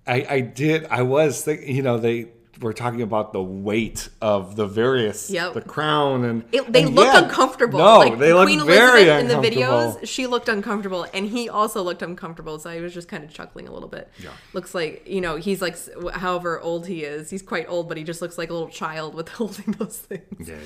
I 0.06 0.26
I 0.28 0.40
did 0.40 0.86
I 0.86 1.02
was 1.02 1.44
thinking, 1.44 1.74
you 1.74 1.82
know, 1.82 1.98
they 1.98 2.28
were 2.60 2.72
talking 2.72 3.02
about 3.02 3.32
the 3.32 3.42
weight 3.42 4.08
of 4.20 4.56
the 4.56 4.66
various 4.66 5.30
Yep. 5.30 5.54
the 5.54 5.60
crown 5.60 6.24
and 6.24 6.44
It, 6.52 6.72
they 6.72 6.84
and 6.84 6.94
look 6.94 7.06
yeah, 7.06 7.24
uncomfortable. 7.24 7.78
No, 7.78 7.98
like 7.98 8.18
they 8.18 8.32
look 8.32 8.46
Queen 8.46 8.64
very 8.64 9.08
Elizabeth 9.08 9.32
in 9.36 9.42
the 9.42 9.48
videos, 9.48 10.06
she 10.08 10.26
looked 10.26 10.48
uncomfortable, 10.48 11.06
and 11.12 11.26
he 11.26 11.48
also 11.48 11.82
looked 11.82 12.02
uncomfortable. 12.02 12.58
So 12.58 12.70
I 12.70 12.80
was 12.80 12.94
just 12.94 13.08
kind 13.08 13.24
of 13.24 13.32
chuckling 13.32 13.68
a 13.68 13.72
little 13.72 13.88
bit. 13.88 14.10
Yeah. 14.22 14.30
Looks 14.52 14.74
like 14.74 15.06
you 15.06 15.20
know 15.20 15.36
he's 15.36 15.60
like, 15.60 15.76
however 16.14 16.60
old 16.60 16.86
he 16.86 17.04
is, 17.04 17.30
he's 17.30 17.42
quite 17.42 17.66
old, 17.68 17.88
but 17.88 17.96
he 17.96 18.04
just 18.04 18.22
looks 18.22 18.38
like 18.38 18.50
a 18.50 18.52
little 18.52 18.68
child 18.68 19.14
with 19.14 19.28
holding 19.40 19.72
those 19.72 19.98
things. 19.98 20.48
Yeah, 20.48 20.56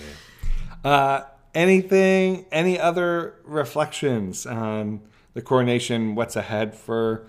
yeah. 0.85 0.91
Uh, 0.91 1.25
anything? 1.55 2.47
Any 2.53 2.79
other 2.79 3.35
reflections 3.45 4.47
on 4.47 5.01
the 5.35 5.43
coronation? 5.43 6.15
What's 6.15 6.37
ahead 6.37 6.75
for 6.75 7.27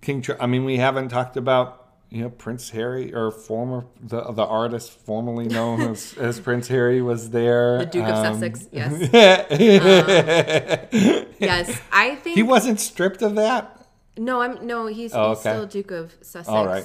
King 0.00 0.22
Charles? 0.22 0.40
I 0.42 0.46
mean, 0.46 0.64
we 0.64 0.76
haven't 0.76 1.08
talked 1.08 1.36
about 1.36 1.87
you 2.10 2.22
know 2.22 2.30
Prince 2.30 2.70
Harry 2.70 3.14
or 3.14 3.30
former 3.30 3.84
the 4.00 4.22
the 4.32 4.44
artist 4.44 4.90
formerly 4.92 5.46
known 5.46 5.80
as, 5.82 6.14
as 6.18 6.40
Prince 6.40 6.68
Harry 6.68 7.02
was 7.02 7.30
there. 7.30 7.78
The 7.78 7.86
Duke 7.86 8.06
of 8.06 8.24
Um, 8.26 8.34
Sussex, 8.34 8.68
yes. 8.72 9.10
yes, 11.38 11.80
I 11.92 12.16
think 12.16 12.36
he 12.36 12.42
wasn't 12.42 12.80
stripped 12.80 13.22
of 13.22 13.34
that. 13.36 13.74
No, 14.16 14.40
I'm 14.40 14.66
no. 14.66 14.86
He's, 14.86 15.14
Oh, 15.14 15.30
he's 15.30 15.40
still 15.40 15.66
Duke 15.66 15.90
of 15.90 16.12
Sussex. 16.22 16.48
All 16.48 16.66
right. 16.66 16.84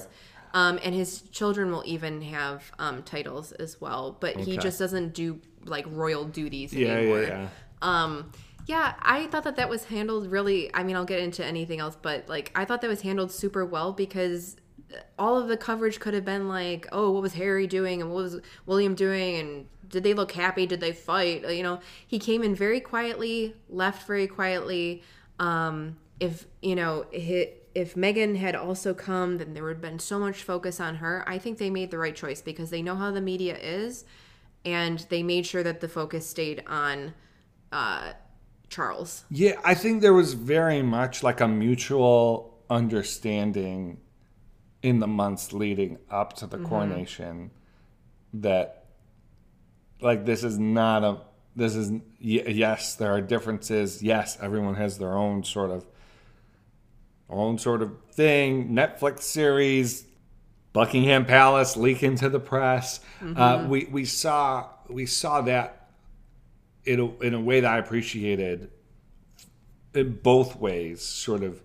Um, 0.54 0.80
and 0.84 0.94
his 0.94 1.22
children 1.24 1.72
will 1.72 1.84
even 1.86 2.22
have 2.22 2.72
um, 2.78 3.02
titles 3.02 3.54
as 3.54 3.82
well, 3.82 4.16
but 4.20 4.38
he 4.38 4.56
just 4.58 4.78
doesn't 4.78 5.16
do 5.16 5.40
like 5.66 5.86
royal 5.90 6.26
duties 6.26 6.74
Yeah, 6.74 6.90
anymore. 6.90 7.22
yeah, 7.24 7.28
yeah. 7.28 7.48
Um, 7.82 8.32
yeah, 8.68 8.94
I 9.02 9.26
thought 9.28 9.46
that 9.46 9.56
that 9.56 9.68
was 9.68 9.86
handled 9.86 10.28
really. 10.28 10.70
I 10.76 10.84
mean, 10.84 10.96
I'll 10.96 11.06
get 11.06 11.22
into 11.22 11.44
anything 11.44 11.80
else, 11.80 11.98
but 12.00 12.30
like 12.30 12.52
I 12.56 12.66
thought 12.66 12.82
that 12.82 12.88
was 12.88 13.02
handled 13.02 13.32
super 13.32 13.66
well 13.66 13.94
because 13.94 14.56
all 15.18 15.38
of 15.38 15.48
the 15.48 15.58
coverage 15.58 16.00
could 16.00 16.14
have 16.14 16.26
been 16.26 16.48
like, 16.48 16.88
oh, 16.92 17.12
what 17.12 17.22
was 17.22 17.34
Harry 17.34 17.68
doing 17.68 18.02
and 18.02 18.12
what 18.12 18.24
was 18.24 18.42
William 18.66 18.96
doing 18.96 19.36
and 19.36 19.68
did 19.90 20.04
they 20.04 20.14
look 20.14 20.32
happy? 20.32 20.66
Did 20.66 20.82
they 20.82 20.92
fight? 20.92 21.46
Uh, 21.46 21.50
You 21.50 21.64
know, 21.64 21.80
he 22.06 22.20
came 22.20 22.44
in 22.44 22.56
very 22.56 22.80
quietly, 22.80 23.56
left 23.70 24.08
very 24.08 24.28
quietly. 24.28 25.04
Um, 25.40 25.98
if 26.20 26.46
you 26.62 26.76
know, 26.76 27.06
if 27.12 27.96
Meghan 27.96 28.38
had 28.38 28.56
also 28.56 28.94
come, 28.94 29.38
then 29.38 29.54
there 29.54 29.64
would 29.64 29.74
have 29.74 29.82
been 29.82 30.00
so 30.00 30.20
much 30.20 30.44
focus 30.44 30.80
on 30.80 30.96
her. 30.96 31.24
I 31.28 31.38
think 31.38 31.58
they 31.58 31.70
made 31.70 31.92
the 31.92 31.98
right 31.98 32.16
choice 32.16 32.42
because 32.42 32.70
they 32.70 32.82
know 32.82 32.96
how 32.96 33.12
the 33.12 33.22
media 33.22 33.58
is, 33.58 34.06
and 34.66 35.06
they 35.10 35.24
made 35.24 35.46
sure 35.46 35.64
that 35.64 35.80
the 35.80 35.88
focus 35.88 36.28
stayed 36.28 36.64
on 36.68 37.14
uh, 37.72 38.14
Charles. 38.70 39.26
Yeah, 39.30 39.54
I 39.64 39.76
think 39.76 40.02
there 40.02 40.14
was 40.14 40.34
very 40.34 40.82
much 40.82 41.24
like 41.24 41.42
a 41.42 41.48
mutual 41.48 42.64
understanding 42.70 44.00
in 44.84 45.00
the 45.00 45.08
months 45.08 45.52
leading 45.54 45.98
up 46.12 46.34
to 46.34 46.46
the 46.46 46.58
coronation 46.60 47.50
that 48.34 48.86
like 50.02 50.26
this 50.26 50.44
is 50.44 50.60
not 50.60 51.04
a 51.04 51.18
this 51.56 51.76
is 51.76 51.90
y- 51.92 52.02
yes 52.20 52.96
there 52.96 53.12
are 53.12 53.22
differences. 53.22 54.04
Yes 54.04 54.38
everyone 54.42 54.76
has 54.76 54.98
their 55.00 55.14
own 55.18 55.44
sort 55.44 55.72
of 55.72 55.86
own 57.30 57.58
sort 57.58 57.82
of 57.82 57.92
thing. 58.12 58.70
Netflix 58.70 59.22
series 59.22 60.06
buckingham 60.74 61.26
palace 61.26 61.78
leaking 61.78 62.16
to 62.18 62.30
the 62.30 62.40
press. 62.40 63.00
Uh, 63.36 63.66
we 63.70 63.86
we 63.86 64.06
saw 64.06 64.68
we 64.90 65.06
saw 65.06 65.42
that 65.42 65.90
in 66.86 67.00
a, 67.00 67.06
in 67.22 67.34
a 67.34 67.40
way 67.40 67.62
that 67.62 67.72
I 67.72 67.78
appreciated 67.78 68.70
in 69.94 70.16
both 70.22 70.58
ways. 70.58 71.02
Sort 71.02 71.44
of, 71.44 71.62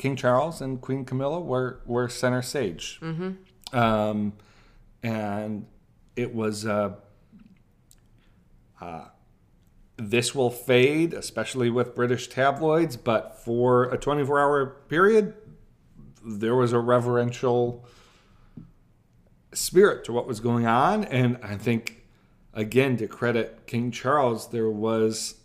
King 0.00 0.16
Charles 0.16 0.62
and 0.62 0.80
Queen 0.80 1.04
Camilla 1.04 1.38
were 1.40 1.82
were 1.84 2.08
center 2.08 2.40
stage, 2.40 2.98
mm-hmm. 3.02 3.78
um, 3.78 4.32
and 5.02 5.66
it 6.16 6.34
was. 6.34 6.66
Uh, 6.66 6.94
uh, 8.80 9.04
this 9.98 10.34
will 10.34 10.48
fade, 10.48 11.12
especially 11.12 11.68
with 11.68 11.94
British 11.94 12.28
tabloids, 12.28 12.96
but 12.96 13.36
for 13.44 13.92
a 13.92 13.98
24 13.98 14.40
hour 14.40 14.66
period, 14.88 15.34
there 16.24 16.56
was 16.56 16.72
a 16.72 16.78
reverential 16.78 17.84
spirit 19.52 20.02
to 20.06 20.12
what 20.12 20.26
was 20.26 20.40
going 20.40 20.64
on. 20.64 21.04
And 21.04 21.36
I 21.42 21.56
think, 21.56 22.06
again, 22.54 22.96
to 22.96 23.06
credit 23.06 23.66
King 23.66 23.90
Charles, 23.90 24.48
there 24.48 24.70
was 24.70 25.39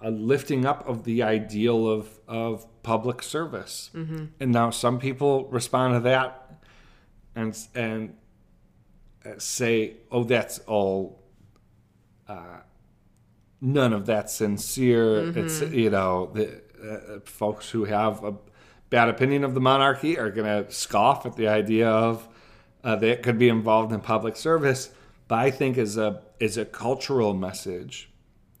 a 0.00 0.10
lifting 0.10 0.64
up 0.64 0.88
of 0.88 1.04
the 1.04 1.22
ideal 1.22 1.88
of, 1.88 2.18
of 2.26 2.66
public 2.82 3.22
service. 3.22 3.90
Mm-hmm. 3.94 4.26
And 4.40 4.52
now 4.52 4.70
some 4.70 4.98
people 4.98 5.46
respond 5.48 5.94
to 5.94 6.00
that 6.00 6.62
and, 7.34 7.58
and 7.74 8.14
say, 9.38 9.96
oh, 10.10 10.24
that's 10.24 10.58
all. 10.60 11.22
Uh, 12.28 12.60
none 13.64 13.92
of 13.92 14.06
that's 14.06 14.34
sincere. 14.34 15.22
Mm-hmm. 15.22 15.38
It's 15.38 15.60
you 15.60 15.90
know 15.90 16.30
the 16.32 16.62
uh, 16.82 17.20
folks 17.24 17.70
who 17.70 17.84
have 17.84 18.22
a 18.22 18.34
bad 18.90 19.08
opinion 19.08 19.42
of 19.42 19.54
the 19.54 19.60
monarchy 19.60 20.18
are 20.18 20.30
going 20.30 20.64
to 20.64 20.70
scoff 20.70 21.26
at 21.26 21.36
the 21.36 21.48
idea 21.48 21.88
of 21.88 22.28
uh, 22.84 22.96
that 22.96 23.22
could 23.22 23.38
be 23.38 23.48
involved 23.48 23.92
in 23.92 24.00
public 24.00 24.36
service. 24.36 24.90
But 25.26 25.38
I 25.38 25.50
think 25.50 25.78
is 25.78 25.96
a 25.96 26.22
is 26.38 26.58
a 26.58 26.64
cultural 26.64 27.34
message, 27.34 28.10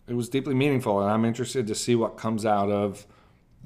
it 0.06 0.14
was 0.14 0.28
deeply 0.28 0.54
meaningful, 0.54 1.00
and 1.00 1.10
I'm 1.10 1.24
interested 1.24 1.66
to 1.66 1.74
see 1.74 1.94
what 1.94 2.16
comes 2.16 2.44
out 2.44 2.70
of 2.70 3.06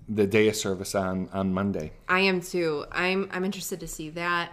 the 0.09 0.27
day 0.27 0.49
of 0.49 0.57
service 0.57 0.95
on 0.95 1.29
on 1.33 1.53
Monday. 1.53 1.93
I 2.09 2.21
am 2.21 2.41
too. 2.41 2.85
I'm 2.93 3.29
I'm 3.33 3.45
interested 3.45 3.81
to 3.81 3.89
see 3.89 4.11
that. 4.11 4.53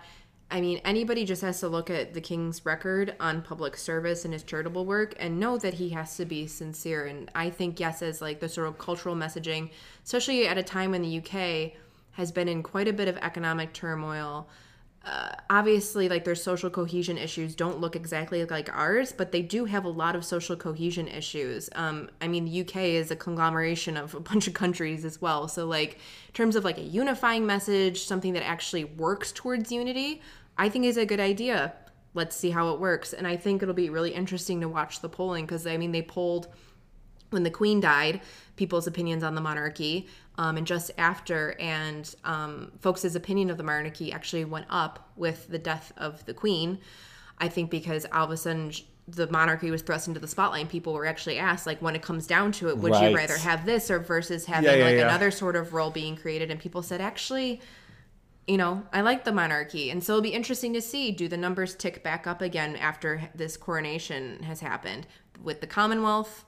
I 0.51 0.61
mean, 0.61 0.79
anybody 0.85 1.25
just 1.25 1.41
has 1.41 1.59
to 1.61 1.67
look 1.67 1.89
at 1.89 2.13
the 2.13 2.21
king's 2.21 2.65
record 2.65 3.15
on 3.19 3.41
public 3.41 3.75
service 3.75 4.25
and 4.25 4.33
his 4.33 4.43
charitable 4.43 4.85
work 4.85 5.15
and 5.17 5.39
know 5.39 5.57
that 5.57 5.73
he 5.73 5.89
has 5.89 6.15
to 6.17 6.25
be 6.25 6.45
sincere. 6.45 7.07
And 7.07 7.31
I 7.33 7.49
think, 7.49 7.79
yes, 7.79 8.03
as 8.03 8.21
like 8.21 8.39
the 8.39 8.47
sort 8.49 8.67
of 8.67 8.77
cultural 8.77 9.15
messaging, 9.15 9.71
especially 10.03 10.47
at 10.47 10.57
a 10.57 10.63
time 10.63 10.91
when 10.91 11.01
the 11.01 11.17
UK 11.17 11.73
has 12.11 12.31
been 12.31 12.47
in 12.47 12.61
quite 12.61 12.87
a 12.87 12.93
bit 12.93 13.07
of 13.07 13.17
economic 13.17 13.73
turmoil, 13.73 14.47
uh, 15.05 15.29
obviously 15.51 16.09
like 16.09 16.25
their 16.25 16.35
social 16.35 16.69
cohesion 16.69 17.17
issues 17.17 17.55
don't 17.55 17.79
look 17.79 17.95
exactly 17.95 18.43
like 18.45 18.75
ours 18.75 19.11
but 19.11 19.31
they 19.31 19.41
do 19.41 19.65
have 19.65 19.85
a 19.85 19.89
lot 19.89 20.15
of 20.15 20.25
social 20.25 20.55
cohesion 20.55 21.07
issues. 21.07 21.69
Um, 21.75 22.09
i 22.21 22.27
mean 22.27 22.45
the 22.45 22.61
uk 22.61 22.75
is 22.75 23.11
a 23.11 23.15
conglomeration 23.15 23.97
of 23.97 24.15
a 24.15 24.19
bunch 24.19 24.47
of 24.47 24.53
countries 24.53 25.05
as 25.05 25.21
well. 25.21 25.47
So 25.47 25.65
like 25.65 25.95
in 25.95 26.33
terms 26.33 26.55
of 26.55 26.63
like 26.63 26.77
a 26.77 26.83
unifying 26.83 27.45
message 27.45 28.03
something 28.03 28.33
that 28.33 28.43
actually 28.43 28.85
works 28.85 29.31
towards 29.31 29.71
unity 29.71 30.21
i 30.57 30.69
think 30.69 30.85
is 30.85 30.97
a 30.97 31.05
good 31.05 31.19
idea. 31.19 31.73
Let's 32.13 32.35
see 32.35 32.49
how 32.49 32.73
it 32.73 32.79
works. 32.79 33.13
And 33.13 33.27
i 33.27 33.35
think 33.35 33.61
it'll 33.61 33.75
be 33.75 33.89
really 33.89 34.11
interesting 34.11 34.61
to 34.61 34.69
watch 34.69 35.01
the 35.01 35.09
polling 35.09 35.45
because 35.45 35.67
i 35.67 35.77
mean 35.77 35.91
they 35.91 36.01
polled 36.01 36.47
when 37.29 37.43
the 37.43 37.51
queen 37.51 37.79
died 37.79 38.21
people's 38.55 38.87
opinions 38.87 39.23
on 39.23 39.35
the 39.35 39.41
monarchy 39.41 40.07
um, 40.37 40.57
and 40.57 40.67
just 40.67 40.91
after, 40.97 41.55
and 41.59 42.13
um, 42.23 42.71
folks' 42.79 43.15
opinion 43.15 43.49
of 43.49 43.57
the 43.57 43.63
monarchy 43.63 44.11
actually 44.11 44.45
went 44.45 44.65
up 44.69 45.11
with 45.15 45.47
the 45.47 45.59
death 45.59 45.93
of 45.97 46.25
the 46.25 46.33
queen. 46.33 46.79
I 47.37 47.47
think 47.47 47.69
because 47.69 48.05
all 48.11 48.25
of 48.25 48.31
a 48.31 48.37
sudden 48.37 48.71
the 49.07 49.29
monarchy 49.29 49.69
was 49.69 49.81
thrust 49.81 50.07
into 50.07 50.19
the 50.19 50.27
spotlight 50.27 50.61
and 50.61 50.69
people 50.69 50.93
were 50.93 51.05
actually 51.05 51.37
asked 51.37 51.67
like 51.67 51.81
when 51.81 51.95
it 51.95 52.01
comes 52.01 52.25
down 52.25 52.51
to 52.51 52.69
it 52.69 52.77
would 52.77 52.91
right. 52.91 53.11
you 53.11 53.15
rather 53.15 53.37
have 53.37 53.65
this 53.65 53.91
or 53.91 53.99
versus 53.99 54.45
having 54.45 54.69
yeah, 54.69 54.77
yeah, 54.77 54.85
like 54.85 54.95
yeah. 54.95 55.03
another 55.03 55.29
sort 55.29 55.55
of 55.55 55.73
role 55.73 55.91
being 55.91 56.15
created 56.15 56.49
and 56.49 56.59
people 56.59 56.81
said 56.81 56.99
actually 56.99 57.61
you 58.47 58.57
know 58.57 58.83
i 58.91 59.01
like 59.01 59.23
the 59.23 59.31
monarchy 59.31 59.91
and 59.91 60.03
so 60.03 60.13
it'll 60.13 60.23
be 60.23 60.29
interesting 60.29 60.73
to 60.73 60.81
see 60.81 61.11
do 61.11 61.27
the 61.27 61.37
numbers 61.37 61.75
tick 61.75 62.03
back 62.03 62.25
up 62.25 62.41
again 62.41 62.75
after 62.77 63.29
this 63.35 63.57
coronation 63.57 64.41
has 64.41 64.59
happened 64.59 65.05
with 65.43 65.61
the 65.61 65.67
commonwealth 65.67 66.45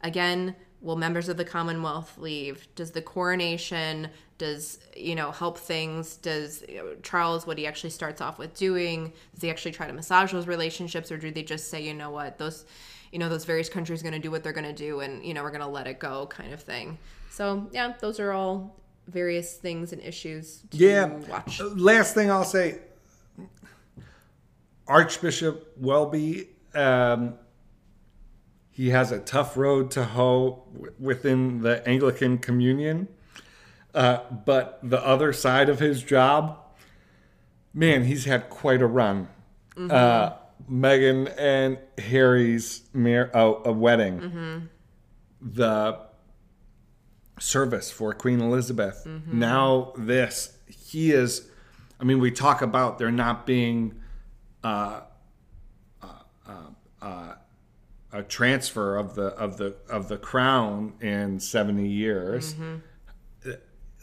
again 0.00 0.56
will 0.84 0.96
members 0.96 1.28
of 1.28 1.36
the 1.36 1.44
commonwealth 1.44 2.16
leave? 2.18 2.68
Does 2.76 2.92
the 2.92 3.02
coronation 3.02 4.08
does 4.36 4.78
you 4.96 5.14
know 5.14 5.32
help 5.32 5.58
things? 5.58 6.16
Does 6.16 6.62
you 6.68 6.76
know, 6.76 6.94
charles 7.02 7.46
what 7.46 7.56
he 7.58 7.66
actually 7.66 7.90
starts 7.90 8.20
off 8.20 8.38
with 8.38 8.54
doing? 8.54 9.12
Does 9.32 9.42
he 9.42 9.50
actually 9.50 9.72
try 9.72 9.86
to 9.86 9.92
massage 9.92 10.32
those 10.32 10.46
relationships 10.46 11.10
or 11.10 11.18
do 11.18 11.30
they 11.30 11.42
just 11.42 11.70
say 11.70 11.82
you 11.82 11.94
know 11.94 12.10
what? 12.10 12.38
Those 12.38 12.64
you 13.10 13.18
know 13.18 13.28
those 13.28 13.44
various 13.44 13.68
countries 13.68 14.02
going 14.02 14.12
to 14.12 14.18
do 14.18 14.30
what 14.30 14.44
they're 14.44 14.52
going 14.52 14.66
to 14.66 14.72
do 14.72 15.00
and 15.00 15.24
you 15.24 15.34
know 15.34 15.42
we're 15.42 15.50
going 15.50 15.60
to 15.62 15.66
let 15.66 15.86
it 15.86 15.98
go 15.98 16.26
kind 16.26 16.52
of 16.52 16.60
thing? 16.60 16.98
So 17.30 17.68
yeah 17.72 17.94
those 17.98 18.20
are 18.20 18.32
all 18.32 18.76
various 19.08 19.56
things 19.56 19.92
and 19.92 20.02
issues 20.02 20.62
yeah. 20.72 21.06
watch. 21.28 21.60
Last 21.60 22.14
thing 22.14 22.30
i'll 22.30 22.42
say 22.42 22.78
archbishop 24.88 25.74
welby 25.76 26.48
um, 26.74 27.34
he 28.74 28.90
has 28.90 29.12
a 29.12 29.20
tough 29.20 29.56
road 29.56 29.92
to 29.92 30.04
hoe 30.04 30.64
within 30.98 31.60
the 31.60 31.86
Anglican 31.88 32.38
Communion. 32.38 33.06
Uh, 33.94 34.18
but 34.44 34.80
the 34.82 35.00
other 35.06 35.32
side 35.32 35.68
of 35.68 35.78
his 35.78 36.02
job, 36.02 36.58
man, 37.72 38.02
he's 38.02 38.24
had 38.24 38.50
quite 38.50 38.82
a 38.82 38.86
run. 38.86 39.28
Mm-hmm. 39.76 39.92
Uh, 39.92 40.32
Meghan 40.68 41.32
and 41.38 41.78
Harry's 41.98 42.82
mar- 42.92 43.30
oh, 43.32 43.62
a 43.64 43.70
wedding, 43.70 44.18
mm-hmm. 44.18 44.58
the 45.40 46.00
service 47.38 47.92
for 47.92 48.12
Queen 48.12 48.40
Elizabeth. 48.40 49.04
Mm-hmm. 49.06 49.38
Now 49.38 49.92
this, 49.96 50.58
he 50.66 51.12
is. 51.12 51.48
I 52.00 52.04
mean, 52.04 52.18
we 52.18 52.32
talk 52.32 52.60
about 52.60 52.98
there 52.98 53.12
not 53.12 53.46
being 53.46 54.00
uh, 54.64 55.02
uh, 56.02 56.06
uh, 56.44 56.52
uh 57.00 57.34
a 58.14 58.22
transfer 58.22 58.96
of 58.96 59.16
the 59.16 59.26
of 59.26 59.56
the 59.56 59.74
of 59.90 60.08
the 60.08 60.16
crown 60.16 60.92
in 61.00 61.40
70 61.40 61.86
years 61.86 62.54
mm-hmm. 62.54 62.76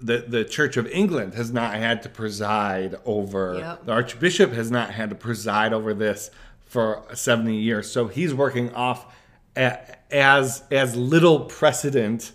the 0.02 0.26
the 0.28 0.44
church 0.44 0.76
of 0.76 0.86
england 0.88 1.34
has 1.34 1.52
not 1.52 1.76
had 1.76 2.04
to 2.04 2.10
preside 2.10 2.96
over 3.06 3.58
yep. 3.58 3.86
the 3.86 3.92
archbishop 3.94 4.52
has 4.52 4.70
not 4.70 4.92
had 4.92 5.10
to 5.10 5.16
preside 5.16 5.72
over 5.72 5.94
this 5.94 6.30
for 6.60 7.04
70 7.14 7.56
years 7.56 7.90
so 7.90 8.08
he's 8.08 8.34
working 8.34 8.74
off 8.76 9.16
as 9.56 10.64
as 10.70 10.96
little 10.96 11.42
precedent 11.46 12.34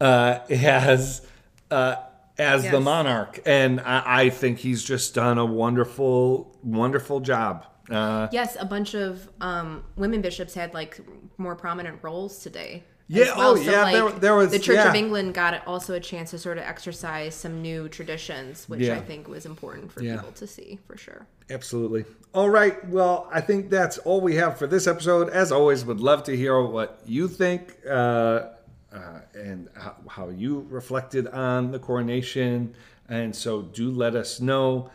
uh, 0.00 0.40
as 0.50 1.24
uh, 1.70 1.96
as 2.36 2.64
yes. 2.64 2.72
the 2.72 2.80
monarch 2.80 3.38
and 3.46 3.80
I, 3.80 4.02
I 4.24 4.30
think 4.30 4.58
he's 4.58 4.82
just 4.82 5.14
done 5.14 5.38
a 5.38 5.46
wonderful 5.46 6.58
wonderful 6.64 7.20
job 7.20 7.66
uh, 7.90 8.28
yes, 8.32 8.56
a 8.58 8.64
bunch 8.64 8.94
of 8.94 9.28
um, 9.40 9.84
women 9.96 10.20
bishops 10.20 10.54
had 10.54 10.72
like 10.74 11.00
more 11.38 11.54
prominent 11.54 11.98
roles 12.02 12.38
today. 12.38 12.84
Yeah. 13.08 13.36
Well. 13.36 13.50
Oh, 13.50 13.56
so, 13.56 13.70
yeah. 13.70 13.82
Like, 13.82 13.94
there, 13.94 14.10
there, 14.10 14.34
was 14.34 14.50
the 14.50 14.58
Church 14.58 14.76
yeah. 14.76 14.88
of 14.88 14.94
England 14.94 15.34
got 15.34 15.66
also 15.66 15.94
a 15.94 16.00
chance 16.00 16.30
to 16.30 16.38
sort 16.38 16.58
of 16.58 16.64
exercise 16.64 17.34
some 17.34 17.60
new 17.60 17.88
traditions, 17.88 18.68
which 18.68 18.80
yeah. 18.80 18.94
I 18.94 19.00
think 19.00 19.28
was 19.28 19.44
important 19.44 19.92
for 19.92 20.02
yeah. 20.02 20.16
people 20.16 20.32
to 20.32 20.46
see 20.46 20.78
for 20.86 20.96
sure. 20.96 21.26
Absolutely. 21.50 22.04
All 22.32 22.48
right. 22.48 22.86
Well, 22.88 23.28
I 23.30 23.40
think 23.40 23.68
that's 23.68 23.98
all 23.98 24.20
we 24.20 24.36
have 24.36 24.58
for 24.58 24.66
this 24.66 24.86
episode. 24.86 25.28
As 25.28 25.52
always, 25.52 25.84
would 25.84 26.00
love 26.00 26.24
to 26.24 26.36
hear 26.36 26.62
what 26.62 27.00
you 27.04 27.28
think 27.28 27.76
uh, 27.86 27.90
uh, 27.90 29.20
and 29.34 29.68
how, 29.76 29.96
how 30.08 30.28
you 30.30 30.66
reflected 30.70 31.26
on 31.28 31.70
the 31.72 31.78
coronation. 31.78 32.74
And 33.08 33.36
so, 33.36 33.62
do 33.62 33.90
let 33.90 34.14
us 34.14 34.40
know. 34.40 34.90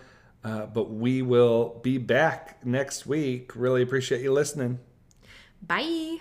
Uh, 0.48 0.66
but 0.66 0.90
we 0.90 1.22
will 1.22 1.78
be 1.84 1.98
back 1.98 2.66
next 2.66 3.06
week. 3.06 3.54
Really 3.54 3.82
appreciate 3.82 4.22
you 4.22 4.32
listening. 4.32 4.80
Bye. 5.62 6.20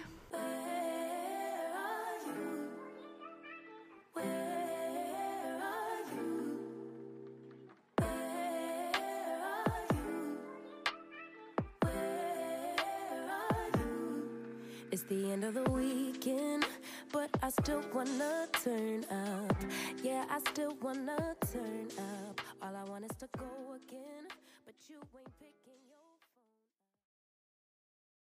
Wanna 17.96 18.46
turn 18.62 19.04
up. 19.10 19.56
Yeah, 20.02 20.26
I 20.30 20.38
still 20.50 20.76
wanna 20.82 21.34
turn 21.50 21.88
up. 21.98 22.40
All 22.60 22.76
I 22.76 22.84
want 22.90 23.04
is 23.06 23.16
to 23.20 23.28
go 23.38 23.74
again, 23.74 24.26
but 24.66 24.74
you 24.86 24.98
ain't. 25.14 25.85